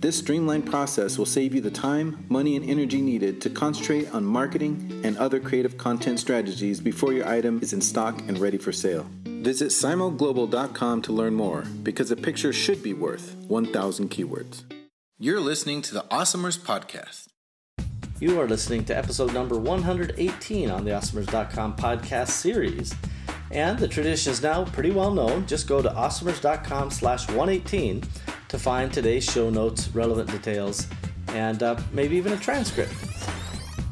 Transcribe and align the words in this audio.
This 0.00 0.16
streamlined 0.16 0.64
process 0.64 1.18
will 1.18 1.26
save 1.26 1.56
you 1.56 1.60
the 1.60 1.72
time, 1.72 2.24
money, 2.28 2.54
and 2.54 2.64
energy 2.70 3.02
needed 3.02 3.40
to 3.40 3.50
concentrate 3.50 4.14
on 4.14 4.24
marketing 4.24 5.00
and 5.02 5.18
other 5.18 5.40
creative 5.40 5.76
content 5.76 6.20
strategies 6.20 6.80
before 6.80 7.12
your 7.12 7.26
item 7.26 7.58
is 7.62 7.72
in 7.72 7.80
stock 7.80 8.20
and 8.28 8.38
ready 8.38 8.58
for 8.58 8.70
sale. 8.70 9.08
Visit 9.24 9.70
simoglobal.com 9.70 11.02
to 11.02 11.12
learn 11.12 11.34
more 11.34 11.62
because 11.82 12.12
a 12.12 12.16
picture 12.16 12.52
should 12.52 12.80
be 12.80 12.94
worth 12.94 13.34
1,000 13.48 14.08
keywords. 14.08 14.62
You're 15.18 15.40
listening 15.40 15.82
to 15.82 15.94
the 15.94 16.04
Awesomers 16.12 16.60
Podcast. 16.60 17.26
You 18.20 18.40
are 18.40 18.46
listening 18.46 18.84
to 18.84 18.96
episode 18.96 19.34
number 19.34 19.58
118 19.58 20.70
on 20.70 20.84
the 20.84 20.92
Awesomers.com 20.92 21.74
podcast 21.74 22.28
series. 22.28 22.94
And 23.50 23.76
the 23.76 23.88
tradition 23.88 24.30
is 24.30 24.42
now 24.42 24.64
pretty 24.64 24.92
well 24.92 25.12
known. 25.12 25.46
Just 25.48 25.66
go 25.66 25.82
to 25.82 25.88
awesomers.com 25.88 26.92
slash 26.92 27.26
118 27.26 28.04
to 28.48 28.58
find 28.58 28.92
today's 28.92 29.24
show 29.24 29.50
notes, 29.50 29.88
relevant 29.94 30.30
details, 30.30 30.86
and 31.28 31.62
uh, 31.62 31.78
maybe 31.92 32.16
even 32.16 32.32
a 32.32 32.36
transcript. 32.36 32.92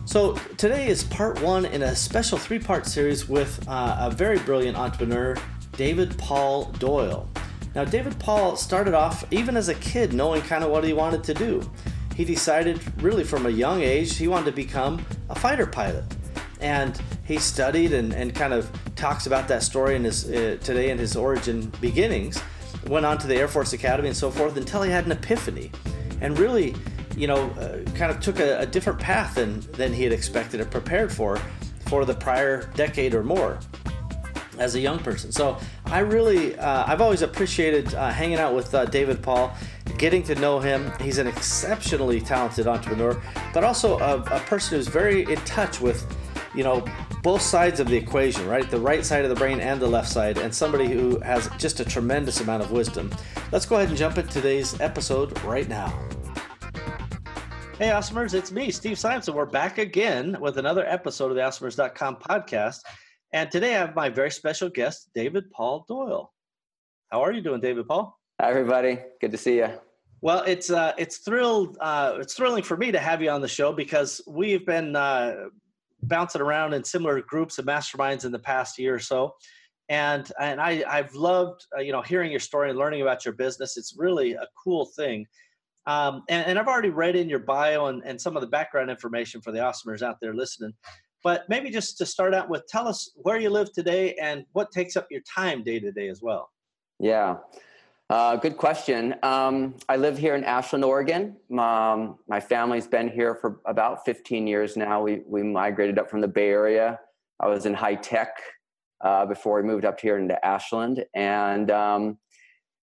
So, 0.06 0.34
today 0.56 0.88
is 0.88 1.04
part 1.04 1.40
one 1.42 1.66
in 1.66 1.82
a 1.82 1.94
special 1.94 2.38
three 2.38 2.58
part 2.58 2.86
series 2.86 3.28
with 3.28 3.66
uh, 3.68 3.96
a 4.00 4.10
very 4.10 4.38
brilliant 4.38 4.76
entrepreneur, 4.76 5.36
David 5.72 6.16
Paul 6.16 6.66
Doyle. 6.78 7.28
Now, 7.74 7.84
David 7.84 8.18
Paul 8.18 8.56
started 8.56 8.94
off, 8.94 9.30
even 9.30 9.56
as 9.56 9.68
a 9.68 9.74
kid, 9.74 10.14
knowing 10.14 10.40
kind 10.42 10.64
of 10.64 10.70
what 10.70 10.84
he 10.84 10.94
wanted 10.94 11.22
to 11.24 11.34
do. 11.34 11.70
He 12.14 12.24
decided, 12.24 12.80
really 13.02 13.24
from 13.24 13.44
a 13.44 13.50
young 13.50 13.82
age, 13.82 14.16
he 14.16 14.28
wanted 14.28 14.46
to 14.46 14.52
become 14.52 15.04
a 15.28 15.34
fighter 15.34 15.66
pilot. 15.66 16.04
And 16.60 16.98
he 17.26 17.36
studied 17.36 17.92
and, 17.92 18.14
and 18.14 18.34
kind 18.34 18.54
of 18.54 18.70
talks 18.94 19.26
about 19.26 19.48
that 19.48 19.62
story 19.62 19.96
in 19.96 20.04
his, 20.04 20.30
uh, 20.30 20.56
today 20.62 20.88
in 20.88 20.96
his 20.96 21.14
origin 21.14 21.70
beginnings 21.82 22.40
went 22.88 23.06
on 23.06 23.18
to 23.18 23.26
the 23.26 23.36
Air 23.36 23.48
Force 23.48 23.72
Academy 23.72 24.08
and 24.08 24.16
so 24.16 24.30
forth 24.30 24.56
until 24.56 24.82
he 24.82 24.90
had 24.90 25.06
an 25.06 25.12
epiphany 25.12 25.70
and 26.20 26.38
really, 26.38 26.74
you 27.16 27.26
know, 27.26 27.50
uh, 27.50 27.78
kind 27.92 28.10
of 28.10 28.20
took 28.20 28.40
a, 28.40 28.60
a, 28.60 28.66
different 28.66 28.98
path 28.98 29.34
than, 29.34 29.60
than 29.72 29.92
he 29.92 30.04
had 30.04 30.12
expected 30.12 30.60
or 30.60 30.64
prepared 30.64 31.12
for 31.12 31.40
for 31.86 32.04
the 32.04 32.14
prior 32.14 32.68
decade 32.74 33.14
or 33.14 33.22
more 33.22 33.58
as 34.58 34.74
a 34.74 34.80
young 34.80 34.98
person. 34.98 35.30
So 35.30 35.58
I 35.86 36.00
really, 36.00 36.58
uh, 36.58 36.84
I've 36.86 37.00
always 37.00 37.22
appreciated 37.22 37.94
uh, 37.94 38.10
hanging 38.10 38.38
out 38.38 38.54
with 38.54 38.74
uh, 38.74 38.86
David 38.86 39.22
Paul, 39.22 39.54
getting 39.98 40.22
to 40.24 40.34
know 40.36 40.58
him. 40.58 40.92
He's 41.00 41.18
an 41.18 41.26
exceptionally 41.26 42.20
talented 42.20 42.66
entrepreneur, 42.66 43.20
but 43.52 43.64
also 43.64 43.98
a, 43.98 44.18
a 44.18 44.40
person 44.40 44.78
who's 44.78 44.88
very 44.88 45.30
in 45.30 45.38
touch 45.40 45.80
with, 45.80 46.06
you 46.54 46.64
know, 46.64 46.84
both 47.26 47.42
sides 47.42 47.80
of 47.80 47.88
the 47.88 47.96
equation, 47.96 48.46
right? 48.46 48.70
The 48.70 48.78
right 48.78 49.04
side 49.04 49.24
of 49.24 49.30
the 49.30 49.34
brain 49.34 49.58
and 49.58 49.82
the 49.82 49.86
left 49.88 50.08
side, 50.08 50.38
and 50.38 50.54
somebody 50.54 50.86
who 50.86 51.18
has 51.22 51.50
just 51.58 51.80
a 51.80 51.84
tremendous 51.84 52.40
amount 52.40 52.62
of 52.62 52.70
wisdom. 52.70 53.12
Let's 53.50 53.66
go 53.66 53.74
ahead 53.74 53.88
and 53.88 53.98
jump 53.98 54.16
into 54.16 54.30
today's 54.30 54.80
episode 54.80 55.36
right 55.42 55.68
now. 55.68 55.88
Hey, 57.80 57.88
Awesomers, 57.88 58.32
it's 58.32 58.52
me, 58.52 58.70
Steve 58.70 58.96
Simonson. 58.96 59.34
We're 59.34 59.44
back 59.44 59.78
again 59.78 60.36
with 60.40 60.58
another 60.58 60.86
episode 60.86 61.30
of 61.30 61.34
the 61.34 61.42
Awesomers.com 61.42 62.18
podcast. 62.18 62.78
And 63.32 63.50
today 63.50 63.74
I 63.74 63.78
have 63.78 63.96
my 63.96 64.08
very 64.08 64.30
special 64.30 64.68
guest, 64.68 65.10
David 65.12 65.50
Paul 65.50 65.84
Doyle. 65.88 66.32
How 67.10 67.22
are 67.22 67.32
you 67.32 67.40
doing, 67.40 67.60
David 67.60 67.88
Paul? 67.88 68.16
Hi, 68.40 68.50
everybody. 68.50 69.00
Good 69.20 69.32
to 69.32 69.36
see 69.36 69.56
you. 69.56 69.70
Well, 70.20 70.44
it's 70.46 70.70
uh, 70.70 70.92
it's 70.96 71.18
thrilled 71.18 71.76
uh, 71.80 72.18
it's 72.20 72.34
thrilling 72.34 72.62
for 72.62 72.76
me 72.76 72.92
to 72.92 73.00
have 73.00 73.20
you 73.20 73.30
on 73.30 73.40
the 73.40 73.48
show 73.48 73.72
because 73.72 74.20
we've 74.28 74.64
been 74.64 74.94
uh, 74.94 75.46
bouncing 76.08 76.40
around 76.40 76.74
in 76.74 76.84
similar 76.84 77.20
groups 77.22 77.58
and 77.58 77.66
masterminds 77.66 78.24
in 78.24 78.32
the 78.32 78.38
past 78.38 78.78
year 78.78 78.94
or 78.94 78.98
so 78.98 79.34
and 79.88 80.32
and 80.40 80.60
I 80.60 80.84
I've 80.88 81.14
loved 81.14 81.66
uh, 81.76 81.80
you 81.80 81.92
know 81.92 82.02
hearing 82.02 82.30
your 82.30 82.40
story 82.40 82.70
and 82.70 82.78
learning 82.78 83.02
about 83.02 83.24
your 83.24 83.34
business. 83.34 83.76
It's 83.76 83.94
really 83.96 84.32
a 84.32 84.46
cool 84.62 84.86
thing. 84.86 85.26
Um, 85.86 86.24
and, 86.28 86.44
and, 86.48 86.58
I've 86.58 86.66
already 86.66 86.90
read 86.90 87.14
in 87.14 87.28
your 87.28 87.38
bio 87.38 87.86
and, 87.86 88.02
and 88.04 88.20
some 88.20 88.36
of 88.36 88.40
the 88.40 88.48
background 88.48 88.90
information 88.90 89.40
for 89.40 89.52
the 89.52 89.60
awesomers 89.60 90.02
out 90.02 90.16
there 90.20 90.34
listening. 90.34 90.72
But 91.22 91.48
maybe 91.48 91.70
just 91.70 91.96
to 91.98 92.06
start 92.06 92.34
out 92.34 92.48
with, 92.48 92.66
tell 92.66 92.88
us 92.88 93.12
where 93.14 93.38
you 93.38 93.50
live 93.50 93.72
today 93.72 94.16
and 94.20 94.44
what 94.50 94.72
takes 94.72 94.96
up 94.96 95.06
your 95.12 95.20
time 95.32 95.62
day 95.62 95.78
to 95.78 95.92
day 95.92 96.08
as 96.08 96.20
well. 96.20 96.50
Yeah. 96.98 97.36
Uh, 98.08 98.36
good 98.36 98.56
question. 98.56 99.16
Um, 99.24 99.74
I 99.88 99.96
live 99.96 100.16
here 100.16 100.36
in 100.36 100.44
Ashland, 100.44 100.84
Oregon. 100.84 101.36
Um, 101.58 102.18
my 102.28 102.38
family's 102.38 102.86
been 102.86 103.08
here 103.08 103.34
for 103.34 103.60
about 103.66 104.04
15 104.04 104.46
years 104.46 104.76
now. 104.76 105.02
We, 105.02 105.22
we 105.26 105.42
migrated 105.42 105.98
up 105.98 106.08
from 106.08 106.20
the 106.20 106.28
Bay 106.28 106.50
Area. 106.50 107.00
I 107.40 107.48
was 107.48 107.66
in 107.66 107.74
high 107.74 107.96
tech 107.96 108.28
uh, 109.00 109.26
before 109.26 109.60
we 109.60 109.66
moved 109.66 109.84
up 109.84 109.98
here 109.98 110.18
into 110.18 110.42
Ashland. 110.44 111.04
And 111.14 111.68
um, 111.72 112.18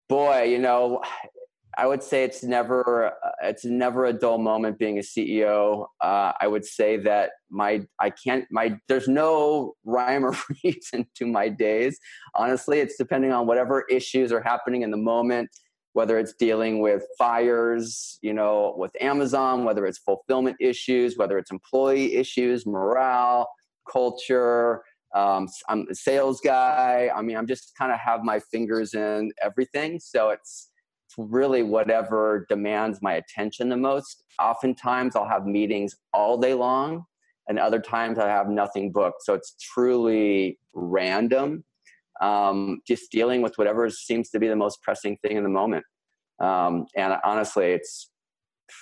boy, 0.08 0.44
you 0.44 0.58
know, 0.58 1.02
I 1.78 1.86
would 1.86 2.02
say 2.02 2.24
it's 2.24 2.42
never 2.42 3.06
uh, 3.06 3.30
it's 3.42 3.64
never 3.64 4.06
a 4.06 4.12
dull 4.12 4.38
moment 4.38 4.78
being 4.78 4.98
a 4.98 5.02
CEO. 5.02 5.86
Uh, 6.00 6.32
I 6.40 6.46
would 6.46 6.64
say 6.64 6.96
that 6.98 7.30
my 7.50 7.82
I 8.00 8.10
can't 8.10 8.46
my 8.50 8.78
there's 8.88 9.08
no 9.08 9.74
rhyme 9.84 10.24
or 10.24 10.34
reason 10.64 11.06
to 11.16 11.26
my 11.26 11.48
days. 11.48 11.98
Honestly, 12.34 12.80
it's 12.80 12.96
depending 12.96 13.32
on 13.32 13.46
whatever 13.46 13.84
issues 13.90 14.32
are 14.32 14.42
happening 14.42 14.82
in 14.82 14.90
the 14.90 14.96
moment. 14.96 15.50
Whether 15.92 16.20
it's 16.20 16.34
dealing 16.34 16.80
with 16.80 17.04
fires, 17.18 18.18
you 18.22 18.32
know, 18.32 18.74
with 18.76 18.92
Amazon, 19.00 19.64
whether 19.64 19.86
it's 19.86 19.98
fulfillment 19.98 20.56
issues, 20.60 21.16
whether 21.16 21.36
it's 21.36 21.50
employee 21.50 22.14
issues, 22.14 22.64
morale, 22.64 23.48
culture, 23.90 24.84
um, 25.14 25.48
I'm 25.68 25.86
a 25.90 25.94
sales 25.94 26.40
guy. 26.40 27.10
I 27.14 27.22
mean, 27.22 27.36
I'm 27.36 27.46
just 27.46 27.72
kind 27.76 27.92
of 27.92 27.98
have 27.98 28.22
my 28.22 28.38
fingers 28.38 28.94
in 28.94 29.32
everything. 29.42 29.98
So 29.98 30.30
it's 30.30 30.69
really 31.28 31.62
whatever 31.62 32.46
demands 32.48 33.00
my 33.02 33.14
attention 33.14 33.68
the 33.68 33.76
most. 33.76 34.24
Oftentimes, 34.38 35.16
I'll 35.16 35.28
have 35.28 35.46
meetings 35.46 35.96
all 36.12 36.38
day 36.38 36.54
long, 36.54 37.04
and 37.48 37.58
other 37.58 37.80
times 37.80 38.18
I 38.18 38.28
have 38.28 38.48
nothing 38.48 38.92
booked. 38.92 39.22
So 39.22 39.34
it's 39.34 39.54
truly 39.60 40.58
random. 40.72 41.64
Um, 42.20 42.80
just 42.86 43.10
dealing 43.10 43.40
with 43.42 43.56
whatever 43.56 43.88
seems 43.88 44.30
to 44.30 44.38
be 44.38 44.48
the 44.48 44.56
most 44.56 44.82
pressing 44.82 45.16
thing 45.18 45.36
in 45.36 45.42
the 45.42 45.48
moment. 45.48 45.84
Um, 46.38 46.86
and 46.96 47.16
honestly, 47.24 47.72
it's 47.72 48.10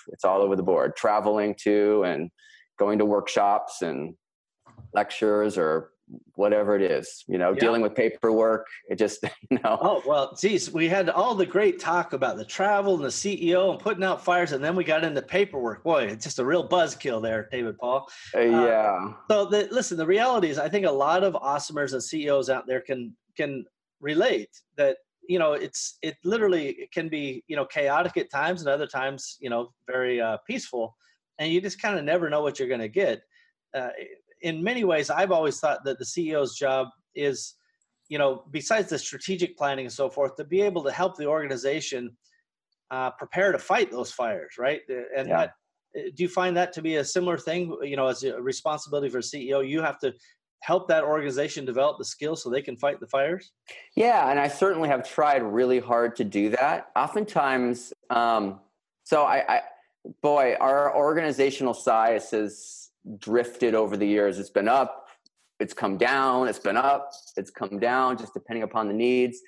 it's 0.09 0.25
all 0.25 0.41
over 0.41 0.57
the 0.57 0.63
board. 0.63 0.97
Traveling 0.97 1.55
to 1.63 2.03
and 2.05 2.31
going 2.79 2.99
to 2.99 3.05
workshops 3.05 3.83
and 3.83 4.15
lectures 4.95 5.59
or 5.59 5.91
whatever 6.35 6.77
it 6.77 6.83
is, 6.83 7.25
you 7.27 7.39
know, 7.39 7.53
yeah. 7.53 7.61
dealing 7.61 7.83
with 7.83 7.95
paperwork. 7.95 8.67
It 8.89 8.97
just, 8.97 9.25
you 9.51 9.59
know. 9.63 9.79
Oh, 9.81 10.03
well, 10.07 10.37
geez, 10.41 10.73
we 10.73 10.89
had 10.89 11.11
all 11.11 11.35
the 11.35 11.47
great 11.47 11.79
talk 11.79 12.13
about 12.13 12.37
the 12.37 12.45
travel 12.45 12.95
and 12.95 13.05
the 13.05 13.09
CEO 13.09 13.71
and 13.71 13.79
putting 13.79 14.05
out 14.05 14.25
fires, 14.25 14.53
and 14.53 14.63
then 14.63 14.77
we 14.77 14.85
got 14.85 15.05
into 15.05 15.23
paperwork. 15.23 15.83
Boy, 15.83 16.05
it's 16.05 16.25
just 16.25 16.39
a 16.39 16.45
real 16.45 16.69
buzzkill 16.69 17.23
there, 17.23 17.49
David 17.51 17.79
Paul. 17.79 18.09
Uh, 18.35 18.41
yeah. 18.41 18.99
Uh, 19.01 19.13
so, 19.29 19.45
the, 19.47 19.69
listen, 19.71 19.97
the 19.97 20.07
reality 20.07 20.49
is, 20.49 20.59
I 20.59 20.69
think 20.69 20.87
a 20.87 20.91
lot 20.91 21.25
of 21.25 21.35
awesomers 21.35 21.93
and 21.93 22.03
CEOs 22.03 22.51
out 22.51 22.67
there 22.67 22.81
can 22.81 23.15
can 23.37 23.65
relate 24.01 24.51
that 24.77 24.97
you 25.29 25.39
know 25.39 25.53
it's 25.53 25.99
it 26.03 26.17
literally 26.25 26.71
it 26.71 26.91
can 26.93 27.09
be 27.09 27.45
you 27.47 27.57
know 27.57 27.65
chaotic 27.65 28.17
at 28.17 28.31
times 28.31 28.61
and 28.61 28.69
other 28.69 28.87
times 28.87 29.37
you 29.41 29.51
know 29.51 29.73
very 29.87 30.21
uh, 30.21 30.37
peaceful 30.47 30.97
and 31.39 31.53
you 31.53 31.61
just 31.61 31.81
kind 31.81 31.99
of 31.99 32.05
never 32.05 32.29
know 32.31 32.43
what 32.43 32.59
you're 32.59 32.69
going 32.69 32.81
to 32.81 32.89
get 32.89 33.21
uh, 33.75 33.91
in 34.43 34.63
many 34.63 34.85
ways, 34.85 35.11
I've 35.11 35.33
always 35.33 35.61
thought 35.61 35.85
that 35.85 35.99
the 35.99 36.05
CEO's 36.05 36.57
job 36.57 36.89
is, 37.15 37.55
you 38.09 38.19
know, 38.19 38.45
besides 38.51 38.91
the 38.91 38.99
strategic 38.99 39.57
planning 39.57 39.87
and 39.87 39.93
so 39.93 40.09
forth, 40.09 40.37
to 40.37 40.45
be 40.45 40.61
able 40.63 40.83
to 40.85 40.93
help 40.93 41.17
the 41.17 41.27
organization 41.27 42.17
uh, 42.91 43.11
prepare 43.11 43.53
to 43.53 43.59
fight 43.59 43.91
those 43.91 44.11
fires, 44.13 44.55
right? 44.59 44.81
And 44.89 45.29
yeah. 45.29 45.37
that, 45.37 45.51
uh, 45.97 46.11
do 46.15 46.23
you 46.23 46.29
find 46.29 46.57
that 46.57 46.73
to 46.75 46.83
be 46.83 46.97
a 46.97 47.05
similar 47.05 47.39
thing? 47.39 47.77
You 47.83 47.97
know, 47.97 48.09
as 48.09 48.25
a 48.25 48.41
responsibility 48.41 49.09
for 49.09 49.19
CEO, 49.19 49.67
you 49.67 49.83
have 49.83 49.99
to 50.01 50.15
help 50.61 50.89
that 50.89 51.05
organization 51.05 51.65
develop 51.65 51.99
the 51.99 52.05
skills 52.05 52.43
so 52.43 52.51
they 52.51 52.63
can 52.63 52.77
fight 52.77 53.01
the 53.01 53.07
fires? 53.07 53.53
Yeah, 53.95 54.31
and 54.31 54.41
I 54.41 54.49
certainly 54.49 54.89
have 54.89 55.09
tried 55.09 55.43
really 55.43 55.79
hard 55.79 56.17
to 56.17 56.25
do 56.25 56.51
that. 56.51 56.89
Oftentimes, 56.97 57.93
um, 58.11 58.61
so 59.05 59.23
I, 59.23 59.45
I, 59.49 59.61
boy, 60.23 60.57
our 60.61 60.95
organizational 60.97 61.75
size 61.75 62.31
has 62.33 62.88
drifted 63.19 63.75
over 63.75 63.97
the 63.97 64.07
years. 64.07 64.39
It's 64.39 64.51
been 64.51 64.69
up, 64.69 65.09
it's 65.61 65.75
come 65.75 65.97
down, 65.97 66.49
it's 66.49 66.59
been 66.59 66.77
up, 66.77 67.11
it's 67.37 67.51
come 67.51 67.79
down, 67.79 68.19
just 68.19 68.35
depending 68.35 68.63
upon 68.63 68.89
the 68.89 68.95
needs. 68.95 69.41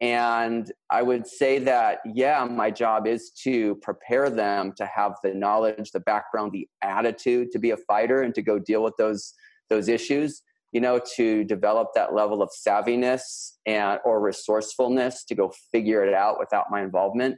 And 0.00 0.70
I 0.90 1.02
would 1.02 1.26
say 1.26 1.60
that, 1.60 2.00
yeah, 2.04 2.44
my 2.44 2.72
job 2.72 3.06
is 3.06 3.30
to 3.44 3.76
prepare 3.76 4.30
them 4.30 4.72
to 4.76 4.86
have 4.86 5.12
the 5.22 5.32
knowledge, 5.32 5.92
the 5.92 6.00
background, 6.00 6.50
the 6.52 6.68
attitude 6.82 7.52
to 7.52 7.60
be 7.60 7.70
a 7.70 7.76
fighter 7.76 8.22
and 8.22 8.34
to 8.34 8.42
go 8.42 8.58
deal 8.58 8.82
with 8.82 8.96
those 8.96 9.34
those 9.68 9.88
issues 9.88 10.42
you 10.72 10.80
know 10.80 10.98
to 11.16 11.44
develop 11.44 11.88
that 11.94 12.14
level 12.14 12.42
of 12.42 12.50
savviness 12.50 13.52
and 13.66 14.00
or 14.04 14.20
resourcefulness 14.20 15.24
to 15.24 15.34
go 15.34 15.52
figure 15.70 16.04
it 16.04 16.14
out 16.14 16.38
without 16.38 16.70
my 16.70 16.82
involvement 16.82 17.36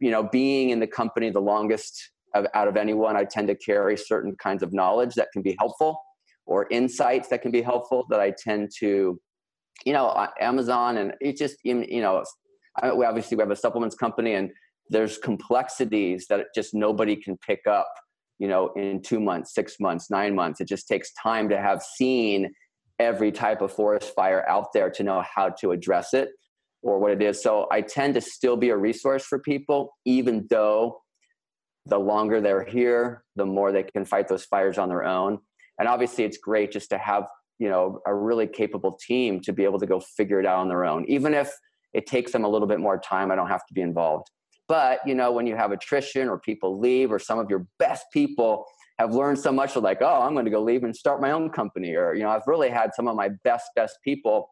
you 0.00 0.10
know 0.10 0.22
being 0.22 0.70
in 0.70 0.80
the 0.80 0.86
company 0.86 1.30
the 1.30 1.40
longest 1.40 2.10
out 2.34 2.68
of 2.68 2.76
anyone 2.76 3.16
i 3.16 3.24
tend 3.24 3.48
to 3.48 3.54
carry 3.54 3.96
certain 3.96 4.34
kinds 4.36 4.62
of 4.62 4.72
knowledge 4.72 5.14
that 5.14 5.28
can 5.32 5.42
be 5.42 5.56
helpful 5.58 6.00
or 6.46 6.66
insights 6.70 7.28
that 7.28 7.42
can 7.42 7.50
be 7.50 7.62
helpful 7.62 8.04
that 8.10 8.20
i 8.20 8.32
tend 8.36 8.70
to 8.78 9.18
you 9.84 9.92
know 9.92 10.26
amazon 10.40 10.98
and 10.98 11.14
it 11.20 11.36
just 11.36 11.56
you 11.64 11.74
know 12.00 12.24
we 12.96 13.04
obviously 13.04 13.36
we 13.36 13.42
have 13.42 13.50
a 13.50 13.56
supplements 13.56 13.94
company 13.94 14.34
and 14.34 14.50
there's 14.90 15.18
complexities 15.18 16.26
that 16.28 16.46
just 16.54 16.74
nobody 16.74 17.16
can 17.16 17.36
pick 17.38 17.66
up 17.66 17.88
you 18.38 18.48
know 18.48 18.72
in 18.76 19.00
two 19.00 19.20
months 19.20 19.54
six 19.54 19.76
months 19.80 20.10
nine 20.10 20.34
months. 20.34 20.60
It 20.60 20.68
just 20.68 20.88
takes 20.88 21.12
time 21.14 21.48
to 21.48 21.60
have 21.60 21.82
seen 21.82 22.52
every 22.98 23.32
type 23.32 23.60
of 23.60 23.72
forest 23.72 24.14
fire 24.14 24.48
out 24.48 24.72
there 24.72 24.90
to 24.90 25.02
know 25.02 25.22
how 25.34 25.50
to 25.60 25.72
address 25.72 26.14
it 26.14 26.30
or 26.82 26.98
what 26.98 27.12
it 27.12 27.22
is. 27.22 27.42
So 27.42 27.66
i 27.70 27.80
tend 27.80 28.14
to 28.14 28.20
still 28.20 28.56
be 28.56 28.70
a 28.70 28.76
resource 28.76 29.24
for 29.24 29.38
people 29.38 29.94
even 30.04 30.46
though 30.50 31.00
the 31.86 31.98
longer 31.98 32.40
they're 32.40 32.64
here 32.64 33.24
the 33.36 33.44
more 33.44 33.72
they 33.72 33.82
can 33.82 34.04
fight 34.04 34.28
those 34.28 34.44
fires 34.44 34.78
on 34.78 34.88
their 34.88 35.04
own. 35.04 35.38
And 35.78 35.88
obviously 35.88 36.24
it's 36.24 36.38
great 36.38 36.72
just 36.72 36.90
to 36.90 36.98
have 36.98 37.24
you 37.58 37.68
know 37.68 38.00
a 38.06 38.14
really 38.14 38.46
capable 38.46 38.98
team 39.00 39.40
to 39.40 39.52
be 39.52 39.64
able 39.64 39.78
to 39.78 39.86
go 39.86 40.00
figure 40.00 40.40
it 40.40 40.46
out 40.46 40.58
on 40.58 40.68
their 40.68 40.84
own. 40.84 41.04
Even 41.06 41.34
if 41.34 41.52
it 41.92 42.06
takes 42.06 42.32
them 42.32 42.44
a 42.44 42.48
little 42.48 42.66
bit 42.66 42.80
more 42.80 42.98
time 42.98 43.30
i 43.30 43.36
don't 43.36 43.48
have 43.48 43.64
to 43.66 43.74
be 43.74 43.80
involved. 43.80 44.28
But 44.66 45.00
you 45.06 45.14
know, 45.14 45.32
when 45.32 45.46
you 45.46 45.56
have 45.56 45.72
attrition 45.72 46.28
or 46.28 46.38
people 46.38 46.78
leave, 46.78 47.12
or 47.12 47.18
some 47.18 47.38
of 47.38 47.50
your 47.50 47.66
best 47.78 48.06
people 48.12 48.64
have 48.98 49.12
learned 49.12 49.38
so 49.38 49.52
much, 49.52 49.76
like, 49.76 49.98
oh, 50.00 50.22
I'm 50.22 50.32
going 50.32 50.44
to 50.44 50.50
go 50.50 50.62
leave 50.62 50.84
and 50.84 50.96
start 50.96 51.20
my 51.20 51.32
own 51.32 51.50
company, 51.50 51.94
or 51.94 52.14
you 52.14 52.22
know, 52.22 52.30
I've 52.30 52.46
really 52.46 52.70
had 52.70 52.94
some 52.94 53.06
of 53.06 53.16
my 53.16 53.30
best 53.44 53.66
best 53.76 53.98
people 54.02 54.48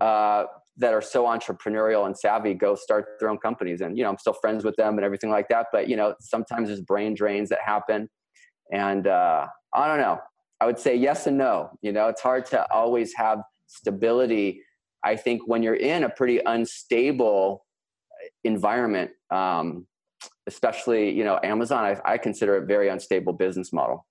uh, 0.00 0.44
that 0.76 0.92
are 0.92 1.02
so 1.02 1.24
entrepreneurial 1.24 2.06
and 2.06 2.18
savvy 2.18 2.52
go 2.52 2.74
start 2.74 3.06
their 3.20 3.28
own 3.30 3.38
companies, 3.38 3.80
and 3.80 3.96
you 3.96 4.04
know, 4.04 4.10
I'm 4.10 4.18
still 4.18 4.34
friends 4.34 4.64
with 4.64 4.76
them 4.76 4.96
and 4.96 5.04
everything 5.04 5.30
like 5.30 5.48
that. 5.48 5.66
But 5.72 5.88
you 5.88 5.96
know, 5.96 6.14
sometimes 6.20 6.68
there's 6.68 6.80
brain 6.80 7.14
drains 7.14 7.48
that 7.50 7.60
happen, 7.64 8.08
and 8.72 9.06
uh, 9.06 9.46
I 9.74 9.88
don't 9.88 9.98
know. 9.98 10.18
I 10.60 10.66
would 10.66 10.78
say 10.78 10.96
yes 10.96 11.26
and 11.26 11.36
no. 11.38 11.70
You 11.82 11.92
know, 11.92 12.08
it's 12.08 12.22
hard 12.22 12.46
to 12.46 12.70
always 12.72 13.12
have 13.16 13.40
stability. 13.66 14.62
I 15.04 15.16
think 15.16 15.42
when 15.46 15.62
you're 15.62 15.74
in 15.74 16.04
a 16.04 16.08
pretty 16.08 16.40
unstable 16.44 17.64
environment, 18.44 19.10
um, 19.30 19.86
especially 20.46 21.10
you 21.10 21.24
know 21.24 21.38
Amazon, 21.42 21.84
I, 21.84 22.12
I, 22.14 22.18
consider 22.18 22.56
it 22.56 22.66
very 22.66 22.88
unstable 22.88 23.32
business 23.32 23.72
model. 23.72 24.06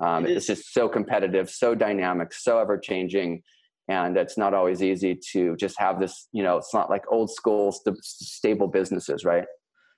Um, 0.00 0.26
it 0.26 0.36
it's 0.36 0.46
just 0.46 0.72
so 0.72 0.88
competitive, 0.88 1.50
so 1.50 1.74
dynamic, 1.74 2.32
so 2.32 2.58
ever 2.58 2.78
changing, 2.78 3.42
and 3.88 4.16
it's 4.16 4.36
not 4.36 4.54
always 4.54 4.82
easy 4.82 5.18
to 5.32 5.56
just 5.56 5.78
have 5.78 6.00
this. 6.00 6.28
You 6.32 6.42
know, 6.42 6.56
it's 6.56 6.74
not 6.74 6.90
like 6.90 7.04
old 7.10 7.30
school 7.30 7.72
st- 7.72 8.04
stable 8.04 8.66
businesses, 8.68 9.24
right? 9.24 9.46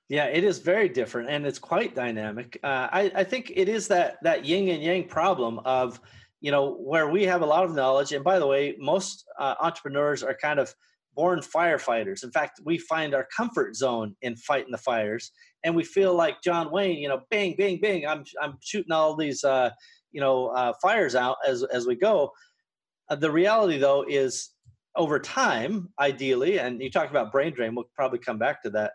Yeah, 0.09 0.27
it 0.27 0.43
is 0.43 0.59
very 0.59 0.89
different, 0.89 1.29
and 1.29 1.47
it's 1.47 1.59
quite 1.59 1.95
dynamic. 1.95 2.59
Uh, 2.63 2.89
I, 2.91 3.13
I 3.15 3.25
think 3.25 3.53
it 3.55 3.69
is 3.69 3.89
that 3.89 4.17
that 4.23 4.45
yin 4.45 4.69
and 4.69 4.83
yang 4.83 5.07
problem 5.07 5.61
of 5.65 6.01
you 6.41 6.51
know 6.51 6.75
where 6.77 7.09
we 7.09 7.25
have 7.25 7.43
a 7.43 7.47
lot 7.47 7.65
of 7.65 7.75
knowledge, 7.75 8.13
and 8.13 8.25
by 8.25 8.39
the 8.39 8.47
way, 8.47 8.75
most 8.79 9.25
uh, 9.39 9.55
entrepreneurs 9.61 10.23
are 10.23 10.35
kind 10.35 10.59
of 10.59 10.75
born 11.15 11.41
firefighters. 11.41 12.23
In 12.23 12.31
fact, 12.31 12.61
we 12.65 12.79
find 12.79 13.13
our 13.13 13.27
comfort 13.37 13.75
zone 13.75 14.15
in 14.23 14.37
fighting 14.37 14.71
the 14.71 14.79
fires, 14.79 15.33
and 15.65 15.75
we 15.75 15.85
feel 15.85 16.15
like 16.15 16.43
John 16.43 16.71
Wayne. 16.71 16.97
You 16.99 17.09
know, 17.09 17.23
bang, 17.31 17.55
bang, 17.59 17.79
bang. 17.81 18.07
I'm 18.07 18.25
I'm 18.41 18.57
shooting 18.61 18.93
all 18.93 19.15
these 19.15 19.45
uh, 19.45 19.71
you 20.13 20.21
know 20.21 20.47
uh, 20.49 20.73
fires 20.81 21.15
out 21.15 21.37
as 21.47 21.65
as 21.65 21.87
we 21.87 21.97
go. 21.97 22.33
Uh, 23.11 23.17
the 23.17 23.31
reality, 23.31 23.79
though, 23.79 24.05
is 24.07 24.51
over 24.97 25.19
time, 25.19 25.89
ideally, 26.01 26.59
and 26.59 26.83
you 26.83 26.91
talked 26.91 27.11
about 27.11 27.33
brain 27.33 27.53
drain. 27.55 27.75
We'll 27.75 27.89
probably 27.95 28.19
come 28.19 28.39
back 28.39 28.63
to 28.63 28.71
that. 28.71 28.93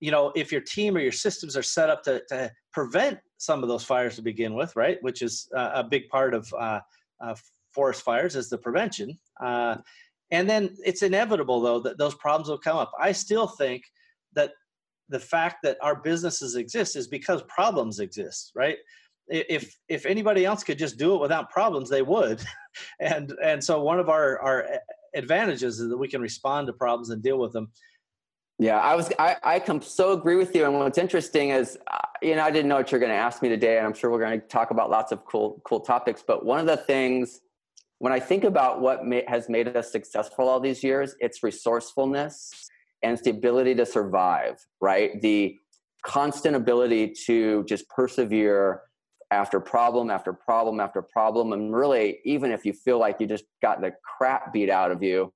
You 0.00 0.10
know, 0.10 0.32
if 0.34 0.50
your 0.50 0.60
team 0.60 0.96
or 0.96 1.00
your 1.00 1.12
systems 1.12 1.56
are 1.56 1.62
set 1.62 1.90
up 1.90 2.02
to, 2.04 2.22
to 2.28 2.50
prevent 2.72 3.18
some 3.38 3.62
of 3.62 3.68
those 3.68 3.84
fires 3.84 4.16
to 4.16 4.22
begin 4.22 4.54
with, 4.54 4.74
right, 4.76 4.98
which 5.02 5.22
is 5.22 5.48
uh, 5.56 5.70
a 5.74 5.84
big 5.84 6.08
part 6.08 6.34
of 6.34 6.52
uh, 6.58 6.80
uh, 7.20 7.34
forest 7.72 8.02
fires, 8.02 8.34
is 8.34 8.48
the 8.48 8.58
prevention. 8.58 9.18
Uh, 9.42 9.76
and 10.30 10.48
then 10.48 10.76
it's 10.84 11.02
inevitable, 11.02 11.60
though, 11.60 11.80
that 11.80 11.98
those 11.98 12.14
problems 12.14 12.48
will 12.48 12.58
come 12.58 12.76
up. 12.76 12.92
I 12.98 13.12
still 13.12 13.46
think 13.46 13.82
that 14.34 14.52
the 15.08 15.20
fact 15.20 15.56
that 15.64 15.76
our 15.82 15.96
businesses 15.96 16.56
exist 16.56 16.96
is 16.96 17.08
because 17.08 17.42
problems 17.48 18.00
exist, 18.00 18.52
right? 18.54 18.78
If 19.28 19.76
if 19.88 20.06
anybody 20.06 20.44
else 20.44 20.64
could 20.64 20.78
just 20.78 20.98
do 20.98 21.14
it 21.14 21.20
without 21.20 21.50
problems, 21.50 21.88
they 21.88 22.02
would. 22.02 22.42
and 23.00 23.32
and 23.42 23.62
so 23.62 23.80
one 23.82 23.98
of 23.98 24.08
our 24.08 24.38
our 24.40 24.66
advantages 25.14 25.80
is 25.80 25.88
that 25.88 25.96
we 25.96 26.08
can 26.08 26.20
respond 26.20 26.66
to 26.66 26.72
problems 26.72 27.10
and 27.10 27.22
deal 27.22 27.38
with 27.38 27.52
them. 27.52 27.70
Yeah, 28.58 28.78
I 28.78 28.94
was 28.94 29.10
I 29.18 29.36
I 29.42 29.80
so 29.80 30.12
agree 30.12 30.36
with 30.36 30.54
you. 30.54 30.66
And 30.66 30.74
what's 30.74 30.98
interesting 30.98 31.50
is, 31.50 31.78
uh, 31.90 31.98
you 32.20 32.34
know, 32.34 32.42
I 32.42 32.50
didn't 32.50 32.68
know 32.68 32.76
what 32.76 32.92
you're 32.92 33.00
going 33.00 33.10
to 33.12 33.16
ask 33.16 33.42
me 33.42 33.48
today, 33.48 33.78
and 33.78 33.86
I'm 33.86 33.94
sure 33.94 34.10
we're 34.10 34.20
going 34.20 34.40
to 34.40 34.46
talk 34.46 34.70
about 34.70 34.90
lots 34.90 35.12
of 35.12 35.24
cool 35.24 35.62
cool 35.64 35.80
topics. 35.80 36.22
But 36.26 36.44
one 36.44 36.60
of 36.60 36.66
the 36.66 36.76
things 36.76 37.40
when 38.00 38.12
I 38.14 38.20
think 38.20 38.44
about 38.44 38.80
what 38.80 39.00
has 39.28 39.48
made 39.48 39.68
us 39.76 39.92
successful 39.92 40.48
all 40.48 40.58
these 40.58 40.82
years, 40.82 41.14
it's 41.20 41.42
resourcefulness 41.42 42.50
and 43.02 43.12
it's 43.12 43.22
the 43.22 43.30
ability 43.30 43.74
to 43.74 43.86
survive, 43.86 44.56
right? 44.80 45.20
The 45.20 45.56
constant 46.02 46.56
ability 46.56 47.14
to 47.26 47.62
just 47.64 47.86
persevere 47.90 48.82
after 49.30 49.60
problem 49.60 50.10
after 50.10 50.32
problem 50.32 50.80
after 50.80 51.02
problem. 51.02 51.52
And 51.52 51.74
really, 51.74 52.18
even 52.24 52.50
if 52.50 52.64
you 52.64 52.72
feel 52.72 52.98
like 52.98 53.20
you 53.20 53.26
just 53.26 53.44
got 53.62 53.80
the 53.80 53.92
crap 54.04 54.52
beat 54.52 54.70
out 54.70 54.90
of 54.90 55.02
you 55.02 55.32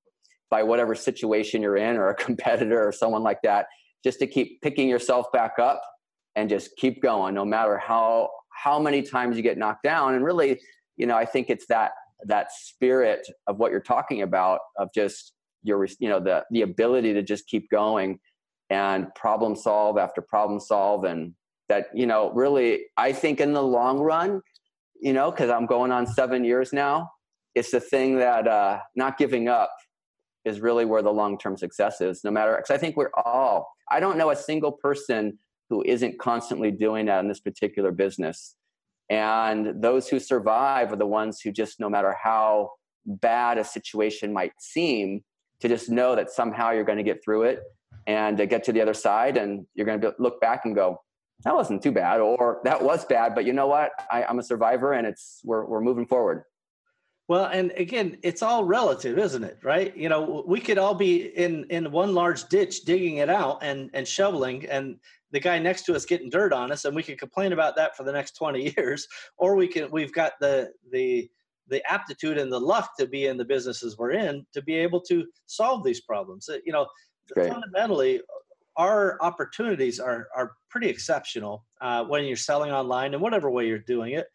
by 0.49 0.63
whatever 0.63 0.95
situation 0.95 1.61
you're 1.61 1.77
in 1.77 1.95
or 1.95 2.09
a 2.09 2.15
competitor 2.27 2.85
or 2.87 2.91
someone 2.91 3.23
like 3.23 3.41
that, 3.43 3.67
just 4.03 4.19
to 4.19 4.27
keep 4.27 4.61
picking 4.61 4.87
yourself 4.87 5.31
back 5.31 5.59
up 5.59 5.81
and 6.35 6.49
just 6.49 6.75
keep 6.75 7.01
going 7.01 7.33
no 7.33 7.45
matter 7.45 7.77
how 7.77 8.29
how 8.49 8.79
many 8.79 9.01
times 9.01 9.35
you 9.35 9.43
get 9.43 9.57
knocked 9.57 9.83
down 9.83 10.15
and 10.15 10.23
really 10.23 10.59
you 10.97 11.05
know 11.05 11.15
i 11.15 11.25
think 11.25 11.49
it's 11.49 11.65
that 11.67 11.91
that 12.23 12.51
spirit 12.51 13.27
of 13.47 13.57
what 13.57 13.71
you're 13.71 13.79
talking 13.79 14.21
about 14.21 14.59
of 14.77 14.89
just 14.93 15.33
your 15.63 15.87
you 15.99 16.09
know 16.09 16.19
the 16.19 16.43
the 16.51 16.61
ability 16.61 17.13
to 17.13 17.21
just 17.21 17.47
keep 17.47 17.69
going 17.69 18.19
and 18.69 19.13
problem 19.15 19.55
solve 19.55 19.97
after 19.97 20.21
problem 20.21 20.59
solve 20.59 21.03
and 21.03 21.33
that 21.69 21.87
you 21.93 22.05
know 22.05 22.31
really 22.33 22.85
i 22.97 23.11
think 23.11 23.39
in 23.39 23.53
the 23.53 23.63
long 23.63 23.99
run 23.99 24.41
you 24.99 25.13
know 25.13 25.31
because 25.31 25.49
i'm 25.49 25.65
going 25.65 25.91
on 25.91 26.05
seven 26.05 26.43
years 26.43 26.73
now 26.73 27.09
it's 27.53 27.71
the 27.71 27.79
thing 27.79 28.17
that 28.17 28.47
uh 28.47 28.79
not 28.95 29.17
giving 29.17 29.47
up 29.47 29.71
is 30.43 30.59
really 30.59 30.85
where 30.85 31.01
the 31.01 31.11
long-term 31.11 31.57
success 31.57 32.01
is 32.01 32.23
no 32.23 32.31
matter 32.31 32.55
because 32.55 32.71
i 32.71 32.77
think 32.77 32.95
we're 32.95 33.11
all 33.25 33.67
i 33.89 33.99
don't 33.99 34.17
know 34.17 34.29
a 34.29 34.35
single 34.35 34.71
person 34.71 35.37
who 35.69 35.83
isn't 35.85 36.19
constantly 36.19 36.71
doing 36.71 37.07
that 37.07 37.19
in 37.19 37.27
this 37.27 37.39
particular 37.39 37.91
business. 37.91 38.55
And 39.09 39.81
those 39.81 40.07
who 40.07 40.19
survive 40.19 40.91
are 40.91 40.97
the 40.97 41.05
ones 41.05 41.41
who 41.41 41.51
just, 41.51 41.79
no 41.79 41.89
matter 41.89 42.15
how 42.21 42.71
bad 43.05 43.57
a 43.57 43.63
situation 43.63 44.33
might 44.33 44.53
seem, 44.59 45.23
to 45.61 45.67
just 45.67 45.89
know 45.89 46.15
that 46.15 46.29
somehow 46.29 46.71
you're 46.71 46.83
going 46.83 46.97
to 46.97 47.03
get 47.03 47.23
through 47.23 47.43
it 47.43 47.59
and 48.07 48.37
to 48.37 48.45
get 48.45 48.63
to 48.65 48.73
the 48.73 48.81
other 48.81 48.93
side 48.93 49.37
and 49.37 49.65
you're 49.73 49.85
going 49.85 50.01
to 50.01 50.13
look 50.19 50.41
back 50.41 50.61
and 50.65 50.75
go, 50.75 51.01
that 51.43 51.55
wasn't 51.55 51.83
too 51.83 51.91
bad, 51.91 52.21
or 52.21 52.61
that 52.63 52.81
was 52.81 53.05
bad, 53.05 53.35
but 53.35 53.45
you 53.45 53.53
know 53.53 53.67
what? 53.67 53.91
I, 54.11 54.23
am 54.29 54.39
a 54.39 54.43
survivor 54.43 54.93
and 54.93 55.05
it's, 55.05 55.41
we're, 55.43 55.65
we're 55.65 55.81
moving 55.81 56.07
forward. 56.07 56.43
Well, 57.27 57.45
and 57.45 57.71
again, 57.75 58.17
it's 58.21 58.41
all 58.43 58.65
relative, 58.65 59.17
isn't 59.17 59.43
it? 59.43 59.57
Right? 59.63 59.95
You 59.97 60.09
know, 60.09 60.43
we 60.47 60.59
could 60.59 60.77
all 60.77 60.93
be 60.93 61.23
in 61.35 61.65
in 61.71 61.91
one 61.91 62.13
large 62.13 62.47
ditch 62.49 62.81
digging 62.81 63.17
it 63.17 63.31
out 63.31 63.63
and 63.63 63.89
and 63.95 64.07
shoveling, 64.07 64.67
and 64.67 64.97
the 65.35 65.39
guy 65.41 65.59
next 65.59 65.83
to 65.83 65.93
us 65.93 66.05
getting 66.05 66.29
dirt 66.29 66.53
on 66.53 66.71
us 66.71 66.85
and 66.85 66.95
we 66.95 67.03
could 67.03 67.19
complain 67.19 67.51
about 67.51 67.75
that 67.75 67.97
for 67.97 68.03
the 68.03 68.11
next 68.11 68.37
20 68.37 68.73
years 68.77 69.05
or 69.37 69.55
we 69.55 69.67
can 69.67 69.91
we've 69.91 70.13
got 70.13 70.31
the 70.39 70.71
the 70.93 71.29
the 71.67 71.83
aptitude 71.91 72.37
and 72.37 72.49
the 72.49 72.59
luck 72.59 72.91
to 72.97 73.05
be 73.05 73.25
in 73.25 73.35
the 73.35 73.43
businesses 73.43 73.97
we're 73.97 74.11
in 74.11 74.45
to 74.53 74.61
be 74.61 74.75
able 74.75 75.01
to 75.01 75.25
solve 75.45 75.83
these 75.83 75.99
problems 75.99 76.47
uh, 76.47 76.57
you 76.65 76.71
know 76.71 76.87
Great. 77.33 77.51
fundamentally 77.51 78.21
our 78.77 79.17
opportunities 79.21 79.99
are 79.99 80.27
are 80.35 80.53
pretty 80.69 80.89
exceptional 80.89 81.65
uh, 81.81 82.03
when 82.03 82.25
you're 82.25 82.35
selling 82.35 82.71
online 82.71 83.13
in 83.13 83.19
whatever 83.19 83.49
way 83.49 83.67
you're 83.67 83.79
doing 83.79 84.13
it. 84.13 84.27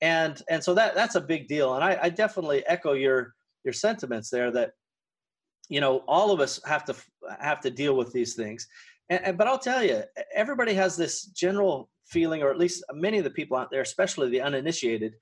And 0.00 0.40
and 0.48 0.62
so 0.62 0.74
that 0.74 0.94
that's 0.94 1.14
a 1.14 1.20
big 1.20 1.48
deal. 1.48 1.74
And 1.74 1.84
I, 1.84 1.98
I 2.02 2.08
definitely 2.08 2.64
echo 2.66 2.92
your 2.92 3.34
your 3.64 3.72
sentiments 3.72 4.30
there 4.30 4.50
that 4.52 4.72
you 5.68 5.80
know 5.80 5.98
all 6.08 6.30
of 6.30 6.40
us 6.40 6.60
have 6.64 6.84
to 6.86 6.94
have 7.40 7.60
to 7.60 7.70
deal 7.70 7.96
with 7.96 8.12
these 8.12 8.34
things. 8.34 8.66
And, 9.08 9.24
and, 9.24 9.38
but 9.38 9.48
i'll 9.48 9.58
tell 9.58 9.82
you 9.82 10.04
everybody 10.32 10.74
has 10.74 10.96
this 10.96 11.24
general 11.24 11.90
feeling 12.06 12.42
or 12.42 12.50
at 12.50 12.58
least 12.58 12.84
many 12.94 13.18
of 13.18 13.24
the 13.24 13.30
people 13.30 13.56
out 13.56 13.68
there 13.70 13.80
especially 13.80 14.30
the 14.30 14.40
uninitiated 14.40 15.14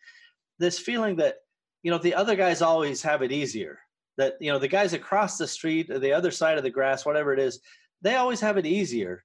this 0.60 0.78
feeling 0.78 1.16
that 1.16 1.36
you 1.82 1.90
know 1.90 1.98
the 1.98 2.14
other 2.14 2.36
guys 2.36 2.62
always 2.62 3.02
have 3.02 3.22
it 3.22 3.32
easier. 3.32 3.80
That 4.18 4.34
you 4.40 4.52
know 4.52 4.58
the 4.58 4.68
guys 4.68 4.92
across 4.92 5.38
the 5.38 5.48
street 5.48 5.90
or 5.90 5.98
the 5.98 6.12
other 6.12 6.30
side 6.30 6.58
of 6.58 6.62
the 6.62 6.70
grass 6.70 7.06
whatever 7.06 7.32
it 7.32 7.40
is 7.40 7.58
they 8.02 8.16
always 8.16 8.40
have 8.40 8.56
it 8.56 8.66
easier. 8.66 9.24